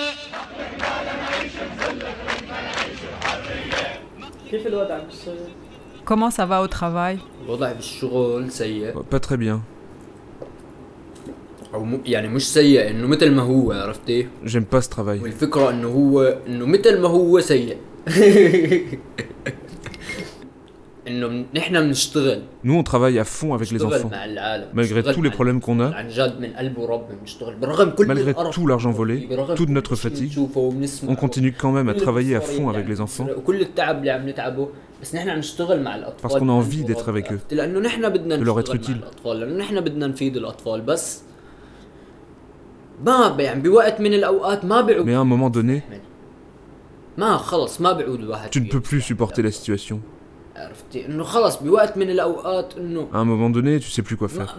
[0.78, 4.00] خلقنا لنعيش بذلة خلقنا نعيش بحرية
[4.50, 5.48] كيف الوضع بالشغل؟
[6.04, 9.60] Comment ça va au travail الوضع بالشغل سيء Pas très bien.
[11.74, 12.00] او م...
[12.06, 15.22] يعني مش سيء انه مثل ما هو عرفتي J'aime pas ce travail.
[15.22, 17.76] والفكرة انه هو انه مثل ما هو سيء
[21.08, 24.10] انه نحن بنشتغل Nous, on travaille à fond avec les enfants.
[24.10, 27.04] مع العالم Malgré بنشتغل tous les مع problèmes qu'on a, عن جد من قلب ورب
[27.20, 30.60] بنشتغل برغم كل malgré القرف tout l'argent volé, برغم toute كل notre شيء fatigue, بنشوفه
[30.60, 33.06] وبنسمعه on continue quand même à كل travailler à الصورين fond اللي avec les عم
[33.06, 34.68] enfants نسرق وكل التعب اللي عم نتعبه
[35.02, 37.24] بس نحن عم نشتغل مع الاطفال parce qu'on a مع envie d'être الأطفال.
[37.24, 38.90] avec eux, لانه نحن بدنا de leur être نشتغل مع utile.
[39.02, 41.20] الاطفال لانه نحن بدنا نفيد الاطفال بس
[45.05, 45.83] mais à un moment donné,
[48.51, 50.01] tu ne peux plus supporter la situation.
[53.13, 54.57] À un moment donné, tu sais plus quoi faire.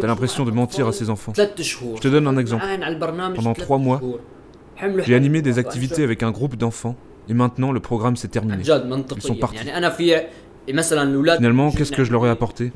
[0.00, 1.32] T'as l'impression de mentir à ses enfants.
[1.96, 2.64] Je te donne un exemple.
[3.34, 4.00] Pendant trois mois,
[5.04, 6.96] j'ai animé des activités avec un groupe d'enfants.
[7.28, 8.62] Et maintenant, le programme s'est terminé.
[9.16, 9.58] Ils sont partis.
[10.68, 12.70] Finalement, qu'est-ce que je leur ai apporté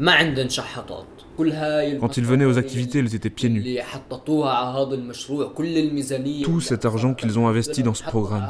[1.98, 3.78] Quand ils venaient aux activités, ils étaient pieds nus.
[6.44, 8.44] Tout cet argent qu'ils ont investi dans ce programme,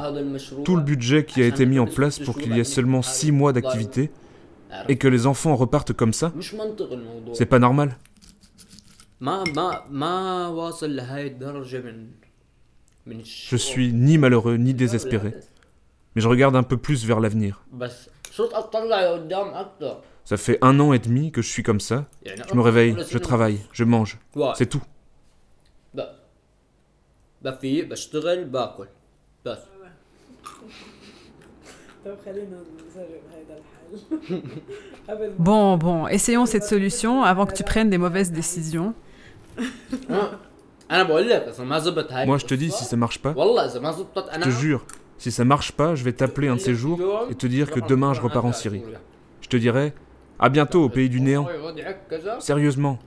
[0.65, 3.33] tout le budget qui a été mis en place pour qu'il y ait seulement 6
[3.33, 4.11] mois d'activité,
[4.89, 6.33] et que les enfants repartent comme ça,
[7.35, 7.97] c'est pas normal.
[13.25, 15.35] Je suis ni malheureux ni désespéré,
[16.15, 17.65] mais je regarde un peu plus vers l'avenir.
[20.25, 22.07] Ça fait un an et demi que je suis comme ça.
[22.25, 24.19] Je me réveille, je travaille, je mange.
[24.57, 24.83] C'est tout.
[35.39, 38.95] Bon, bon, essayons cette solution avant que tu prennes des mauvaises décisions.
[42.27, 44.85] Moi, je te dis, si ça marche pas, je te jure,
[45.23, 47.79] si ça marche pas, je vais t'appeler un de ces jours et te dire que
[47.79, 48.83] demain je repars en Syrie.
[49.41, 49.93] Je te dirai
[50.41, 51.47] à bientôt au pays du néant.
[52.41, 52.99] Sérieusement.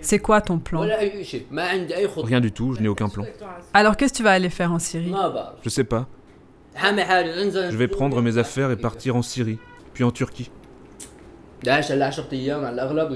[0.00, 3.24] C'est quoi ton plan Rien du tout, je n'ai aucun plan.
[3.72, 5.14] Alors qu'est-ce que tu vas aller faire en Syrie?
[5.62, 6.08] Je sais pas.
[6.76, 9.58] Je vais prendre mes affaires et partir en Syrie,
[9.94, 10.50] puis en Turquie.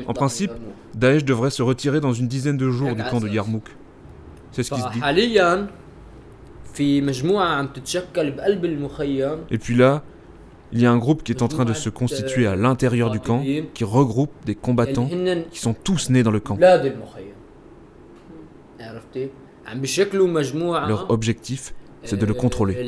[0.06, 0.50] En principe,
[0.94, 3.64] Daesh devrait se retirer dans une dizaine de jours du camp de Yarmouk.
[4.52, 5.00] C'est ce qui se dit.
[9.50, 10.02] Et puis là,
[10.72, 13.20] il y a un groupe qui est en train de se constituer à l'intérieur du
[13.20, 13.42] camp,
[13.74, 15.08] qui regroupe des combattants
[15.50, 16.56] qui sont tous nés dans le camp.
[20.88, 22.74] Leur objectif, c'est de le contrôler.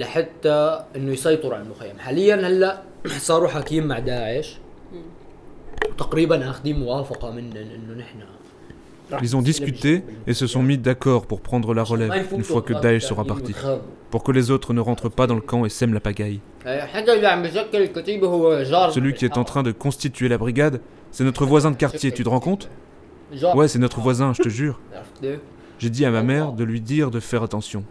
[9.23, 12.73] Ils ont discuté et se sont mis d'accord pour prendre la relève une fois que
[12.73, 13.55] Daesh sera parti,
[14.11, 16.41] pour que les autres ne rentrent pas dans le camp et sèment la pagaille.
[18.93, 20.81] Celui qui est en train de constituer la brigade,
[21.13, 22.69] c'est notre voisin de quartier, tu te rends compte
[23.55, 24.81] Ouais, c'est notre voisin, je te jure.
[25.79, 27.85] J'ai dit à ma mère de lui dire de faire attention.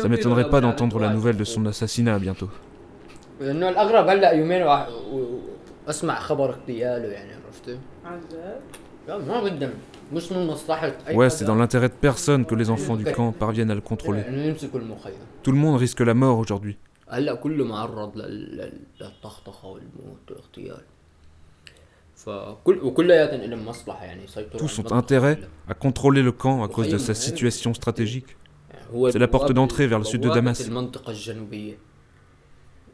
[0.00, 2.48] Ça m'étonnerait pas d'entendre la nouvelle de son assassinat bientôt.
[5.87, 8.61] لانه الاغرب هلا يومين واحد واسمع خبر اغتياله يعني عرفتي عن جد؟
[9.07, 9.73] لا ما بدهم
[10.13, 13.05] مش من مصلحه اي Ouais, حدا c'est dans l'intérêt de personne que les enfants du
[13.05, 14.27] camp parviennent à le contrôler.
[14.27, 15.13] انه يمسكوا المخيم
[15.47, 16.75] Tout le monde risque la mort aujourd'hui.
[17.09, 20.81] هلا كله معرض لل- لل- للطخطخه والموت والاغتيال
[22.15, 25.37] فكل وكلياتهم لهم مصلحه يعني يسيطروا Tous على ont المنطقة intérêt
[25.69, 28.35] à contrôler le camp à cause de sa situation stratégique.
[28.93, 30.61] هو C'est la porte بوابة- d'entrée vers le sud de بوابة Damas.
[30.67, 31.77] المنطقة الجنوبية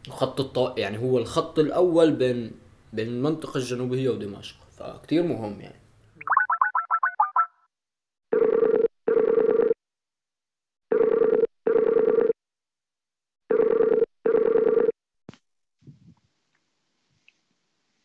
[0.10, 0.78] خط الط...
[0.80, 2.52] يعني هو الخط الأول بين
[2.95, 5.85] بين المنطقة الجنوبية ودمشق فكتير مهم يعني.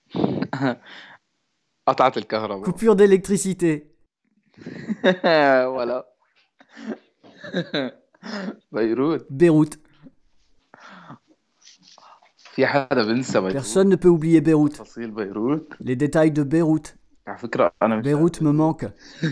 [1.87, 2.65] قطعت الكهرباء.
[2.71, 3.87] كوبيور ديليكتريسيتي
[5.23, 6.13] فوالا
[8.71, 9.79] بيروت بيروت
[13.53, 14.82] Personne ne peut oublier Beyrouth.
[15.80, 16.97] Les détails de Beyrouth.
[18.01, 18.86] Beyrouth me manque.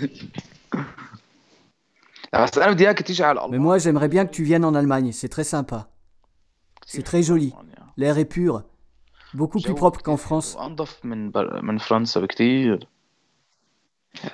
[3.50, 5.12] Mais moi, j'aimerais bien que tu viennes en Allemagne.
[5.12, 5.90] C'est très sympa.
[6.86, 7.54] C'est très joli.
[7.96, 8.64] L'air est pur.
[9.34, 10.56] Beaucoup plus propre qu'en France.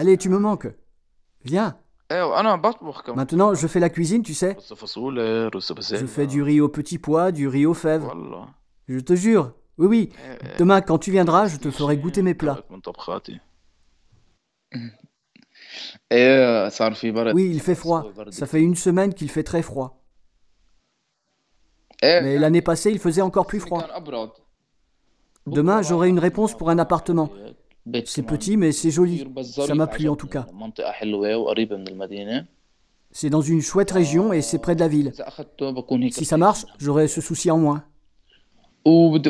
[0.00, 0.68] Allez, tu me manques.
[1.44, 1.76] Viens.
[3.14, 4.56] Maintenant, je fais la cuisine, tu sais.
[4.60, 8.06] Je fais du riz au petit pois, du riz aux fèves.
[8.88, 9.54] Je te jure.
[9.78, 10.12] Oui, oui.
[10.58, 12.60] Demain, quand tu viendras, je te ferai goûter mes plats.
[17.34, 18.04] Oui, il fait froid.
[18.30, 20.02] Ça fait une semaine qu'il fait très froid.
[22.02, 23.86] Mais l'année passée, il faisait encore plus froid.
[25.46, 27.30] Demain, j'aurai une réponse pour un appartement.
[28.04, 29.26] C'est petit, mais c'est joli.
[29.42, 30.46] Ça m'a plu en tout cas.
[33.10, 35.12] C'est dans une chouette région et c'est près de la ville.
[36.10, 37.84] Si ça marche, j'aurai ce souci en moins.
[38.84, 39.20] Et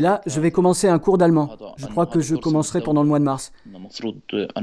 [0.00, 1.50] là, je vais commencer un cours d'allemand.
[1.76, 3.52] Je crois que je commencerai pendant le mois de mars.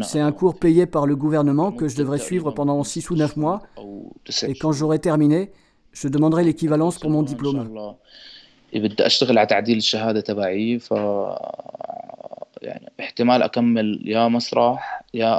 [0.01, 3.37] C'est un cours payé par le gouvernement que je devrais suivre pendant 6 ou 9
[3.37, 3.61] mois.
[4.47, 5.51] Et quand j'aurai terminé,
[5.91, 7.69] je demanderai l'équivalence pour mon diplôme.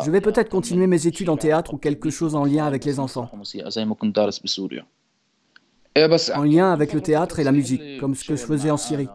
[0.04, 2.98] Je vais peut-être continuer mes études en théâtre ou quelque chose en lien avec les
[2.98, 3.28] enfants.
[6.34, 9.08] En lien avec le théâtre et la musique, comme ce que je faisais en Syrie.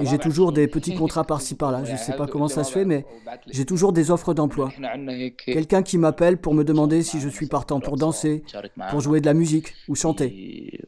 [0.00, 1.84] Et j'ai toujours des petits contrats par-ci par-là.
[1.84, 3.04] Je ne sais pas comment ça se fait, mais
[3.50, 4.70] j'ai toujours des offres d'emploi.
[5.44, 8.44] Quelqu'un qui m'appelle pour me demander si je suis partant pour danser,
[8.90, 10.80] pour jouer de la musique ou chanter.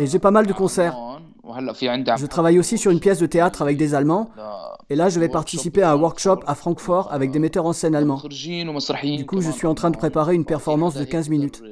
[0.00, 0.96] Et j'ai pas mal de concerts.
[2.16, 4.30] Je travaille aussi sur une pièce de théâtre avec des Allemands.
[4.90, 7.94] Et là, je vais participer à un workshop à Francfort avec des metteurs en scène
[7.94, 8.20] allemands.
[9.18, 11.62] Du coup, je suis en train de préparer une performance de 15 minutes.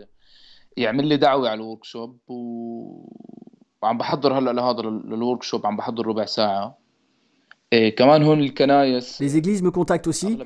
[9.20, 10.38] Les églises me contactent aussi.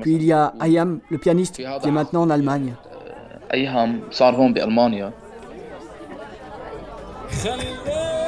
[0.00, 2.74] Puis il y a Ayam, le pianiste, qui est maintenant en Allemagne.
[7.32, 8.21] Sunny on.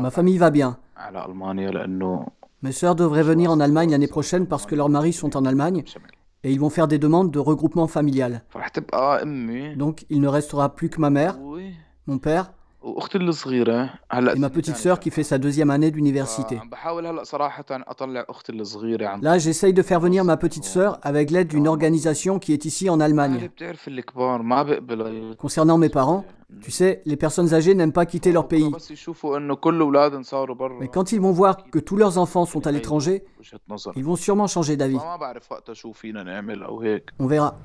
[0.00, 0.78] Ma famille va bien.
[2.62, 5.84] Mes sœurs devraient venir en Allemagne l'année prochaine parce que leurs maris sont en Allemagne
[6.42, 8.42] et ils vont faire des demandes de regroupement familial.
[9.76, 11.38] Donc il ne restera plus que ma mère,
[12.06, 12.52] mon père
[12.84, 16.60] et ma petite sœur qui fait sa deuxième année d'université.
[19.22, 22.90] Là, j'essaye de faire venir ma petite sœur avec l'aide d'une organisation qui est ici
[22.90, 23.50] en Allemagne.
[25.38, 26.24] Concernant mes parents,
[26.60, 28.70] tu sais, les personnes âgées n'aiment pas quitter leur pays.
[30.80, 33.24] Mais quand ils vont voir que tous leurs enfants sont à l'étranger,
[33.96, 34.98] ils vont sûrement changer d'avis.
[37.18, 37.56] On verra.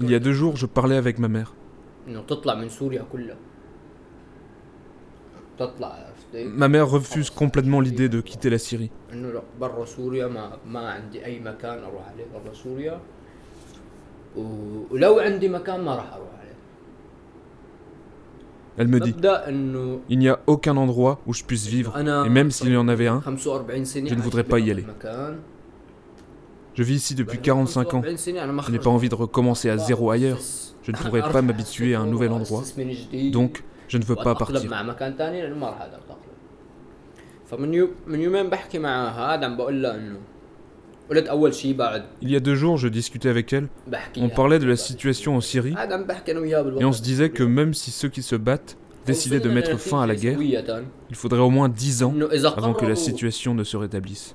[0.00, 1.54] Il y a deux jours, je parlais avec ma mère.
[6.46, 8.90] Ma mère refuse complètement l'idée de quitter la Syrie.
[18.76, 19.14] Elle me dit,
[20.08, 23.06] il n'y a aucun endroit où je puisse vivre, et même s'il y en avait
[23.06, 24.84] un, je ne voudrais pas y aller.
[26.74, 28.02] Je vis ici depuis 45 ans.
[28.04, 30.38] Je n'ai pas envie de recommencer à zéro ailleurs.
[30.82, 32.62] Je ne pourrais pas m'habituer à un nouvel endroit.
[33.32, 34.70] Donc, je ne veux pas partir.
[42.22, 43.68] Il y a deux jours, je discutais avec elle.
[44.16, 45.74] On parlait de la situation en Syrie
[46.80, 48.76] et on se disait que même si ceux qui se battent
[49.06, 52.14] décidaient de mettre fin à la guerre, il faudrait au moins dix ans
[52.56, 54.34] avant que la situation ne se rétablisse.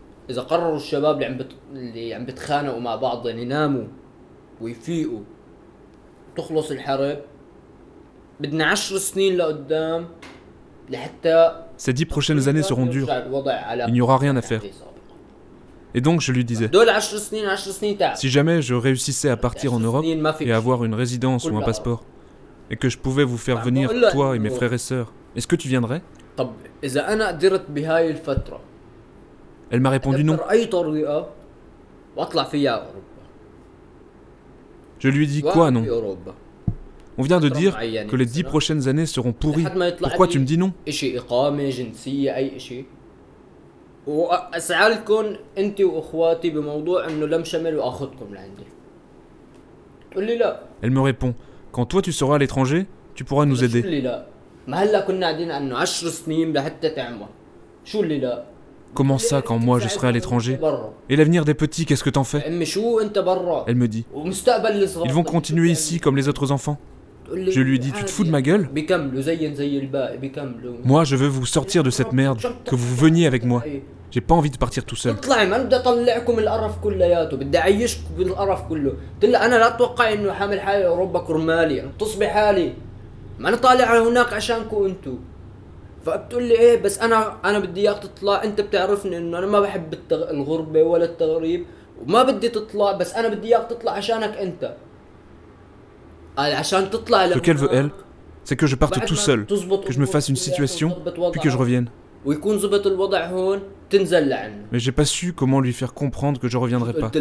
[11.77, 13.09] Ces dix prochaines années seront dures.
[13.87, 14.61] Il n'y aura rien à faire.
[15.95, 16.69] Et donc je lui disais,
[18.15, 20.05] si jamais je réussissais à partir en Europe
[20.39, 22.03] et avoir une résidence ou un passeport,
[22.71, 25.55] et que je pouvais vous faire venir, toi et mes frères et sœurs, est-ce que
[25.55, 26.01] tu viendrais?
[29.71, 30.37] Elle m'a répondu non.
[34.99, 35.83] Je lui ai dit quoi non?
[37.17, 37.77] On vient de dire
[38.07, 39.65] que les dix prochaines années seront pourries.
[39.99, 40.71] Pourquoi tu me dis non?
[50.81, 51.35] Elle me répond
[51.71, 54.03] Quand toi tu seras à l'étranger, tu pourras nous aider.
[58.95, 60.57] Comment ça quand moi je serai à l'étranger
[61.09, 62.41] Et l'avenir des petits, qu'est-ce que t'en fais
[63.67, 64.05] Elle me dit
[65.05, 66.79] Ils vont continuer ici comme les autres enfants.
[67.31, 68.69] Je lui dis, tu te fous de ma gueule
[70.83, 73.63] Moi, je veux vous sortir de cette merde, que vous veniez avec moi.
[74.13, 78.03] جي با انفي دو بارتير تو سول طلع ما بدي اطلعكم القرف كلياته بدي أعيشكم
[78.17, 78.93] بالقرف كله.
[79.23, 82.73] قلت أنا لا أتوقع إنه حامل حالي اوروبا كرمالي أنا بتصبي حالي.
[83.39, 85.15] ما أنا طالع هناك عشانكم أنتو.
[86.05, 88.43] فبتقول لي إيه بس أنا أنا بدي إياك تطلع.
[88.43, 90.29] أنت بتعرفني إنه أنا ما بحب التغ...
[90.29, 91.65] الغربة ولا التغريب
[92.01, 94.75] وما بدي تطلع بس أنا بدي إياك تطلع عشانك أنت.
[96.37, 97.91] قال عشان تطلع Ce qu'elle veut elle,
[98.43, 100.89] c'est que je parte tout seul, que je me fasse une situation,
[101.31, 101.89] puis que je revienne.
[102.25, 103.61] ويكون زبط الوضع هون.
[104.71, 107.11] Mais j'ai pas su comment lui faire comprendre que je reviendrai pas.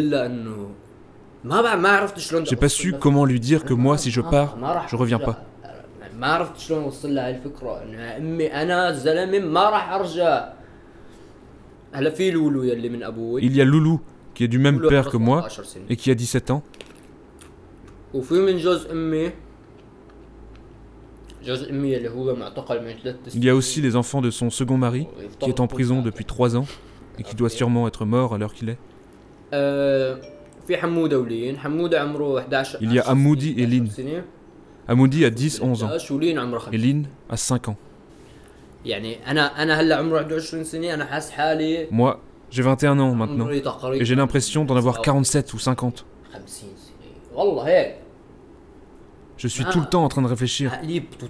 [2.45, 4.57] J'ai pas su comment lui dire que moi, si je pars,
[4.89, 5.45] je reviens pas.
[13.41, 14.01] Il y a Loulou
[14.33, 15.47] qui est du même père que moi
[15.89, 16.63] et qui a 17 ans.
[23.35, 25.07] Il y a aussi les enfants de son second mari,
[25.39, 26.65] qui est en prison depuis trois ans
[27.17, 28.77] et qui doit sûrement être mort à l'heure qu'il est.
[32.81, 33.87] Il y a Hamoudi et Lynn.
[34.87, 35.89] Hamoudi a 10-11 ans.
[36.73, 37.77] et Lynn a 5 ans.
[41.91, 42.19] Moi,
[42.49, 43.45] j'ai 21 ans maintenant.
[44.01, 46.05] et j'ai l'impression d'en avoir 47 ou 50.
[49.39, 50.77] Je suis tout le temps en train de réfléchir.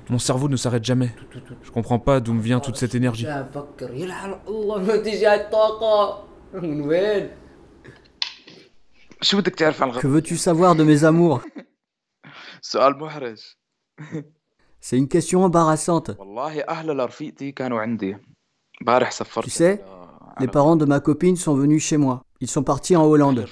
[0.10, 1.16] Mon cerveau ne s'arrête jamais.
[1.62, 3.28] Je comprends pas d'où me vient toute cette énergie.
[10.02, 11.42] Que veux-tu savoir de mes amours
[14.80, 16.12] C'est une question embarrassante.
[19.44, 19.84] Tu sais,
[20.40, 22.24] les parents de ma copine sont venus chez moi.
[22.42, 23.46] Ils sont partis en Hollande.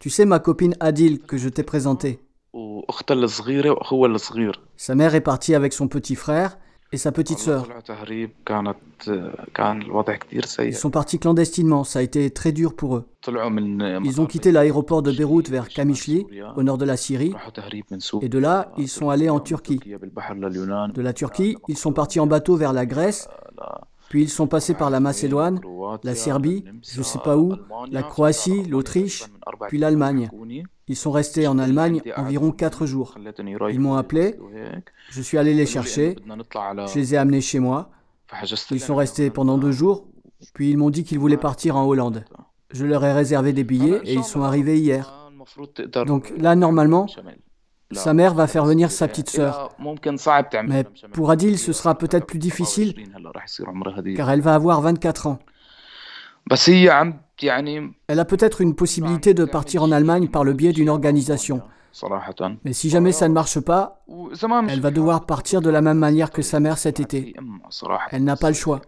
[0.00, 2.20] Tu sais ma copine Adil que je t'ai présentée.
[4.76, 6.58] Sa mère est partie avec son petit frère
[6.92, 7.66] et sa petite sœur.
[10.62, 13.04] Ils sont partis clandestinement, ça a été très dur pour eux.
[13.26, 16.26] Ils ont quitté l'aéroport de Beyrouth vers Kamishli,
[16.56, 17.34] au nord de la Syrie,
[18.20, 19.80] et de là, ils sont allés en Turquie.
[19.80, 23.28] De la Turquie, ils sont partis en bateau vers la Grèce,
[24.08, 25.60] puis ils sont passés par la Macédoine,
[26.02, 27.54] la Serbie, je ne sais pas où,
[27.90, 29.24] la Croatie, l'Autriche,
[29.68, 30.30] puis l'Allemagne.
[30.86, 33.16] Ils sont restés en Allemagne environ 4 jours.
[33.70, 34.38] Ils m'ont appelé,
[35.10, 37.90] je suis allé les chercher, je les ai amenés chez moi.
[38.70, 40.06] Ils sont restés pendant deux jours,
[40.52, 42.24] puis ils m'ont dit qu'ils voulaient partir en Hollande.
[42.70, 45.30] Je leur ai réservé des billets et ils sont arrivés hier.
[46.06, 47.06] Donc là, normalement,
[47.94, 49.70] sa mère va faire venir sa petite sœur.
[50.66, 52.94] Mais pour Adil, ce sera peut-être plus difficile,
[54.16, 55.38] car elle va avoir 24 ans.
[58.08, 61.62] Elle a peut-être une possibilité de partir en Allemagne par le biais d'une organisation.
[62.64, 64.02] Mais si jamais ça ne marche pas,
[64.68, 67.34] elle va devoir partir de la même manière que sa mère cet été.
[68.10, 68.80] Elle n'a pas le choix.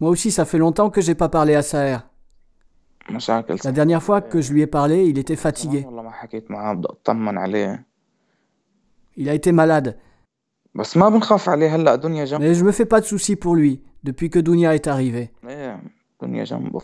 [0.00, 1.98] Moi aussi, ça fait longtemps que j'ai pas parlé à Saher.
[3.64, 5.86] La dernière fois que je lui ai parlé, il était fatigué.
[9.16, 9.98] Il a été malade.
[10.74, 15.32] Mais je me fais pas de soucis pour lui, depuis que Dunia est arrivée.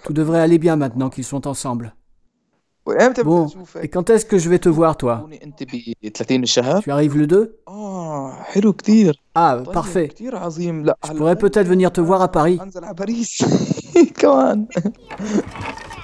[0.04, 1.94] Tout devrait aller bien maintenant qu'ils sont ensemble.
[3.24, 3.48] Bon,
[3.80, 5.26] et quand est-ce que je vais te voir, toi
[6.82, 7.60] Tu arrives le 2
[9.34, 10.10] Ah, parfait.
[10.18, 12.58] Je pourrais peut-être venir te voir à Paris.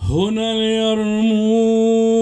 [0.00, 2.13] هنا اليرموك.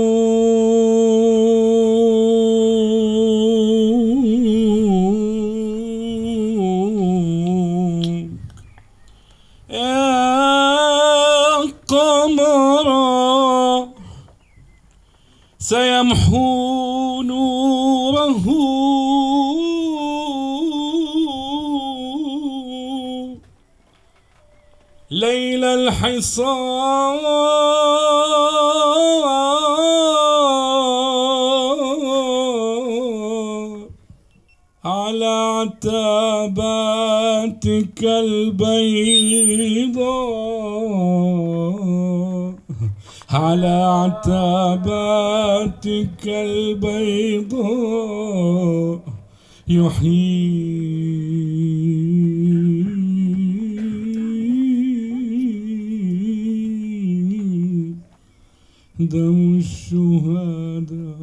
[59.01, 61.17] دم الشهداء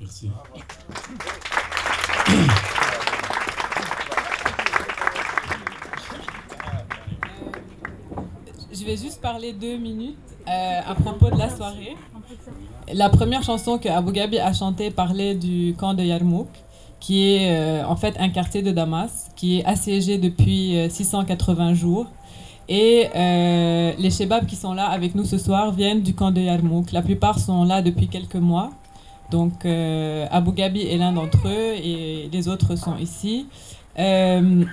[0.00, 0.30] Merci.
[8.72, 10.16] Je vais juste parler deux minutes
[10.48, 11.96] euh, à propos de la soirée.
[12.92, 16.48] La première chanson que Abu Ghabi a chantée parlait du camp de Yarmouk,
[16.99, 21.73] qui est euh, en fait un quartier de Damas, qui est assiégé depuis euh, 680
[21.73, 22.07] jours.
[22.67, 26.41] Et euh, les Shebabs qui sont là avec nous ce soir viennent du camp de
[26.41, 26.91] Yarmouk.
[26.91, 28.69] La plupart sont là depuis quelques mois.
[29.31, 33.47] Donc euh, Abu Ghabi est l'un d'entre eux et les autres sont ici.
[33.97, 34.63] Euh,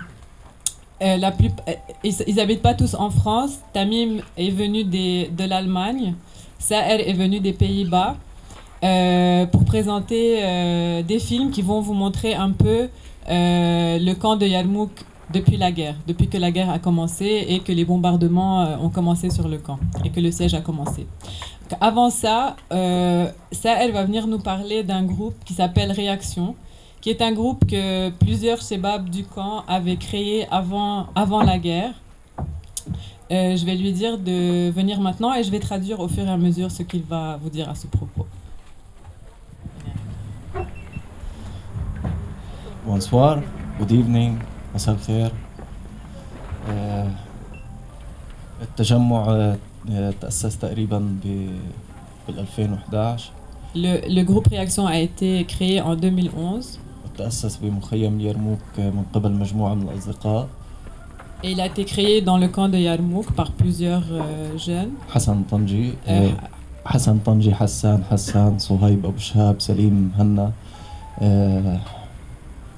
[1.02, 1.72] euh, la plus, euh,
[2.04, 3.58] ils n'habitent pas tous en France.
[3.72, 6.14] Tamim est venu des, de l'Allemagne.
[6.58, 8.16] Saher est venu des Pays-Bas
[8.86, 12.88] euh, pour présenter euh, des films qui vont vous montrer un peu
[13.28, 14.90] euh, le camp de Yarmouk
[15.32, 19.28] depuis la guerre, depuis que la guerre a commencé et que les bombardements ont commencé
[19.30, 21.06] sur le camp et que le siège a commencé.
[21.80, 26.54] Avant ça, euh, Saher va venir nous parler d'un groupe qui s'appelle Réaction
[27.00, 31.92] qui est un groupe que plusieurs Shebabs du camp avaient créé avant, avant la guerre.
[33.30, 36.36] Je vais lui dire de venir maintenant et je vais traduire au fur et à
[36.36, 38.26] mesure ce qu'il va vous dire à ce propos.
[42.87, 43.39] Bonsoir,
[43.79, 44.31] good evening,
[44.75, 45.31] مساء الخير.
[46.69, 47.07] آه،
[48.61, 49.25] التجمع
[49.91, 51.49] آه، تأسس تقريبا ب
[52.27, 53.31] بال 2011
[53.73, 56.79] Le, le groupe Réaction a été créé en 2011
[57.17, 60.47] تأسس بمخيم اليرموك من قبل مجموعة من الأصدقاء
[61.43, 64.91] et il a été créé dans le camp de Yarmouk par plusieurs euh, jeunes.
[65.09, 66.31] حسن طنجي آه، آه،
[66.85, 70.51] حسن طنجي حسان حسان صهيب أبو شهاب سليم مهنا
[71.21, 71.79] آه،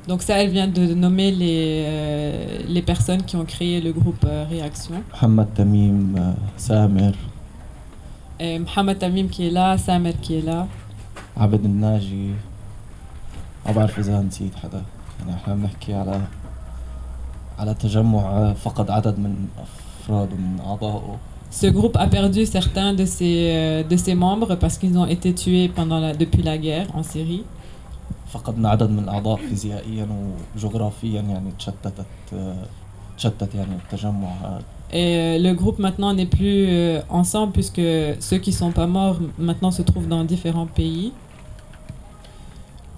[0.07, 4.23] Donc ça, elle vient de nommer les, euh, les personnes qui ont créé le groupe
[4.25, 4.95] euh, Réaction.
[5.13, 7.13] محمد تميم آه، سامر
[8.39, 10.67] Et Mohamed Tamim qui est là, Samer qui est là.
[11.37, 12.29] عبد الناجي
[13.65, 14.81] ما بعرف إذا نسيت حدا
[15.19, 16.21] يعني احنا بنحكي على
[17.59, 19.35] على تجمع آه، فقد عدد من
[20.03, 21.17] أفراد ومن أعضائه
[21.61, 25.33] Ce groupe a perdu certains de ses, euh, de ses membres parce qu'ils ont été
[25.35, 27.43] tués pendant la, depuis la guerre en Syrie.
[28.32, 30.08] فقدنا عدد من الأعضاء فيزيائيا
[30.56, 32.06] وجغرافيا يعني تشتتت
[33.16, 34.28] تشتت يعني التجمع.
[34.28, 37.82] هذا Et euh, le groupe maintenant n'est plus euh, ensemble puisque
[38.28, 41.12] ceux qui sont pas morts maintenant se trouvent dans différents pays.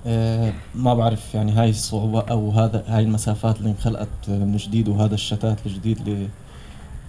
[0.06, 5.14] آه، ما بعرف يعني هاي الصعوبة أو هذا هاي المسافات اللي انخلقت من جديد وهذا
[5.14, 6.28] الشتات الجديد اللي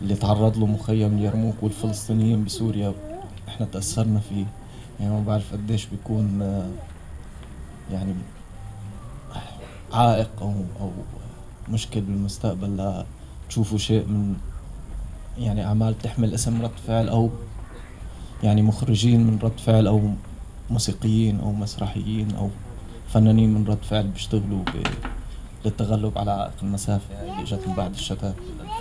[0.02, 2.94] اللي تعرض له مخيم اليرموك والفلسطينيين بسوريا.
[3.48, 4.46] إحنا تأثرنا فيه.
[5.00, 6.66] يعني ما بعرف قديش بيكون آه،
[7.92, 8.14] يعني
[9.94, 10.92] عائق أو أو
[11.70, 13.06] مشكل بالمستقبل لا
[13.50, 14.36] تشوفوا شيء من
[15.38, 17.30] يعني أعمال تحمل اسم رد فعل أو
[18.44, 20.02] يعني مخرجين من رد فعل أو
[20.70, 22.50] موسيقيين أو مسرحيين أو
[23.14, 24.64] فنانين من رد فعل بيشتغلوا
[25.66, 28.36] للتغلب على عائق المسافة اللي اجت من بعد الشتات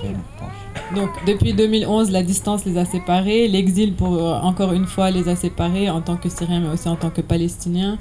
[0.04, 4.12] 2012 Donc depuis 2011, la distance les a séparés, l'exil pour
[4.50, 7.20] encore une fois les a séparés en tant que Syriens mais aussi en tant que
[7.20, 7.98] Palestiniens.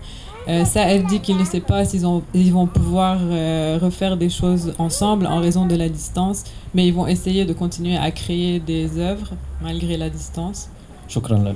[0.49, 4.29] Euh, ça, elle dit qu'il ne sait pas s'ils ils vont pouvoir euh, refaire des
[4.29, 8.61] choses ensemble en raison de la distance, mais ils vont essayer de continuer à créer
[8.61, 9.31] des œuvres
[9.63, 10.69] malgré la distance.
[11.09, 11.55] شكرا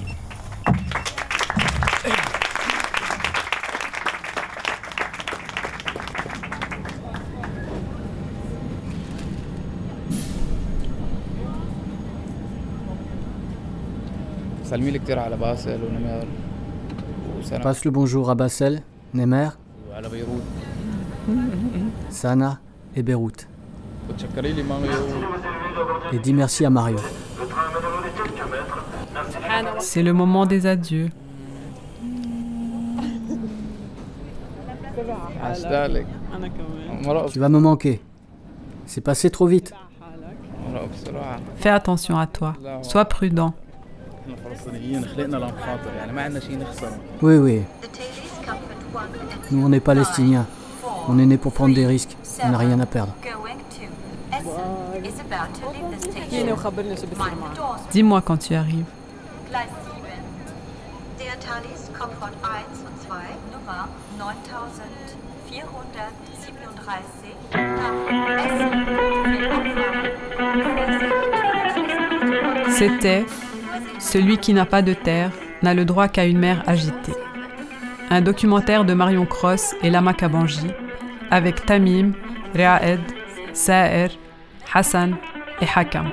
[17.62, 18.84] Passe le bonjour à Bassel,
[19.14, 19.50] Nemer,
[22.10, 22.60] Sana
[22.96, 23.48] et Beyrouth.
[26.12, 26.98] Et dis merci à Mario.
[29.80, 31.10] C'est le moment des adieux.
[37.32, 38.02] Tu vas me manquer.
[38.86, 39.74] C'est passé trop vite.
[41.58, 42.56] Fais attention à toi.
[42.82, 43.54] Sois prudent.
[47.22, 47.62] Oui, oui.
[49.52, 50.46] Nous, on est palestiniens.
[51.08, 52.16] On est nés pour prendre des risques.
[52.44, 53.14] On n'a rien à perdre.
[57.92, 58.86] Dis-moi quand tu arrives.
[72.70, 73.26] C'était
[74.04, 75.32] Celui qui n'a pas de terre
[75.64, 77.16] n'a le droit qu'à une mer agitée.
[78.10, 80.68] Un documentaire de Marion Cross et Lama Kabanji
[81.32, 82.12] avec Tamim,
[82.54, 83.00] Raed,
[83.54, 84.10] Saer,
[84.72, 85.16] Hassan
[85.62, 86.12] et Hakam.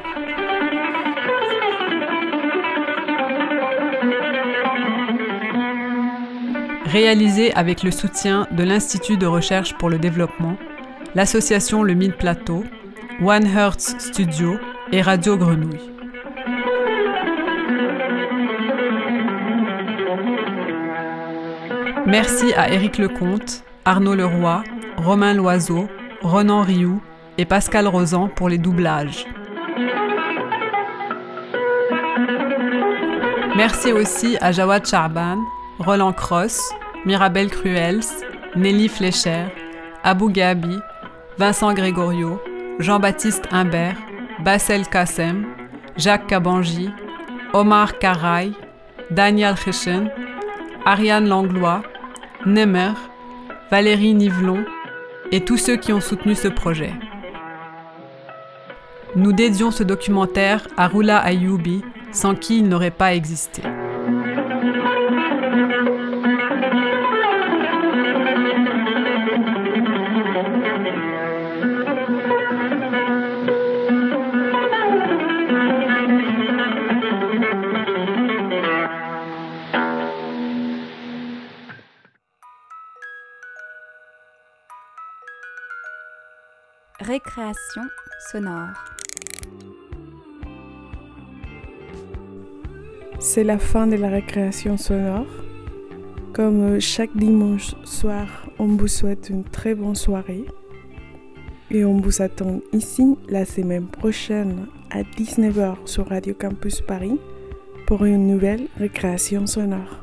[6.87, 10.57] Réalisé avec le soutien de l'Institut de recherche pour le développement,
[11.17, 12.65] l'association Le Mille Plateau,
[13.21, 14.59] One Hertz Studio
[14.93, 15.90] et Radio Grenouille.
[22.11, 24.65] Merci à Éric Lecomte, Arnaud Leroy,
[24.97, 25.89] Romain Loiseau,
[26.23, 27.01] Ronan Rioux
[27.39, 29.27] et Pascal Rosan pour les doublages.
[33.57, 35.39] Merci aussi à Jawad Charban,
[35.79, 36.75] Roland Cross,
[37.07, 38.03] Mirabel Cruels,
[38.57, 39.45] Nelly Fleischer,
[40.03, 40.81] Abou Gabi,
[41.39, 42.41] Vincent Grégorio,
[42.81, 43.97] Jean-Baptiste Imbert,
[44.41, 45.47] Bassel Kassem,
[45.97, 46.91] Jacques Kabanji,
[47.53, 48.53] Omar Karaï,
[49.13, 50.11] Daniel Chechen,
[50.85, 51.83] Ariane Langlois,
[52.47, 52.95] Nemer,
[53.71, 54.65] Valérie Nivelon
[55.31, 56.93] et tous ceux qui ont soutenu ce projet.
[59.15, 61.83] Nous dédions ce documentaire à Rula Ayoubi,
[62.13, 63.63] sans qui il n'aurait pas existé.
[88.31, 88.69] Sonore.
[93.19, 95.27] C'est la fin de la récréation sonore.
[96.33, 98.27] Comme chaque dimanche soir,
[98.59, 100.45] on vous souhaite une très bonne soirée.
[101.71, 107.19] Et on vous attend ici la semaine prochaine à 19h sur Radio Campus Paris
[107.87, 110.01] pour une nouvelle récréation sonore.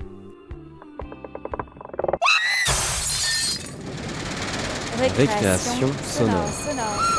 [5.15, 7.16] Récréation sonore.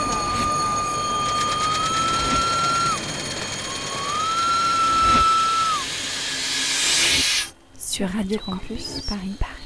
[7.98, 9.57] Sur Radio Campus Paris.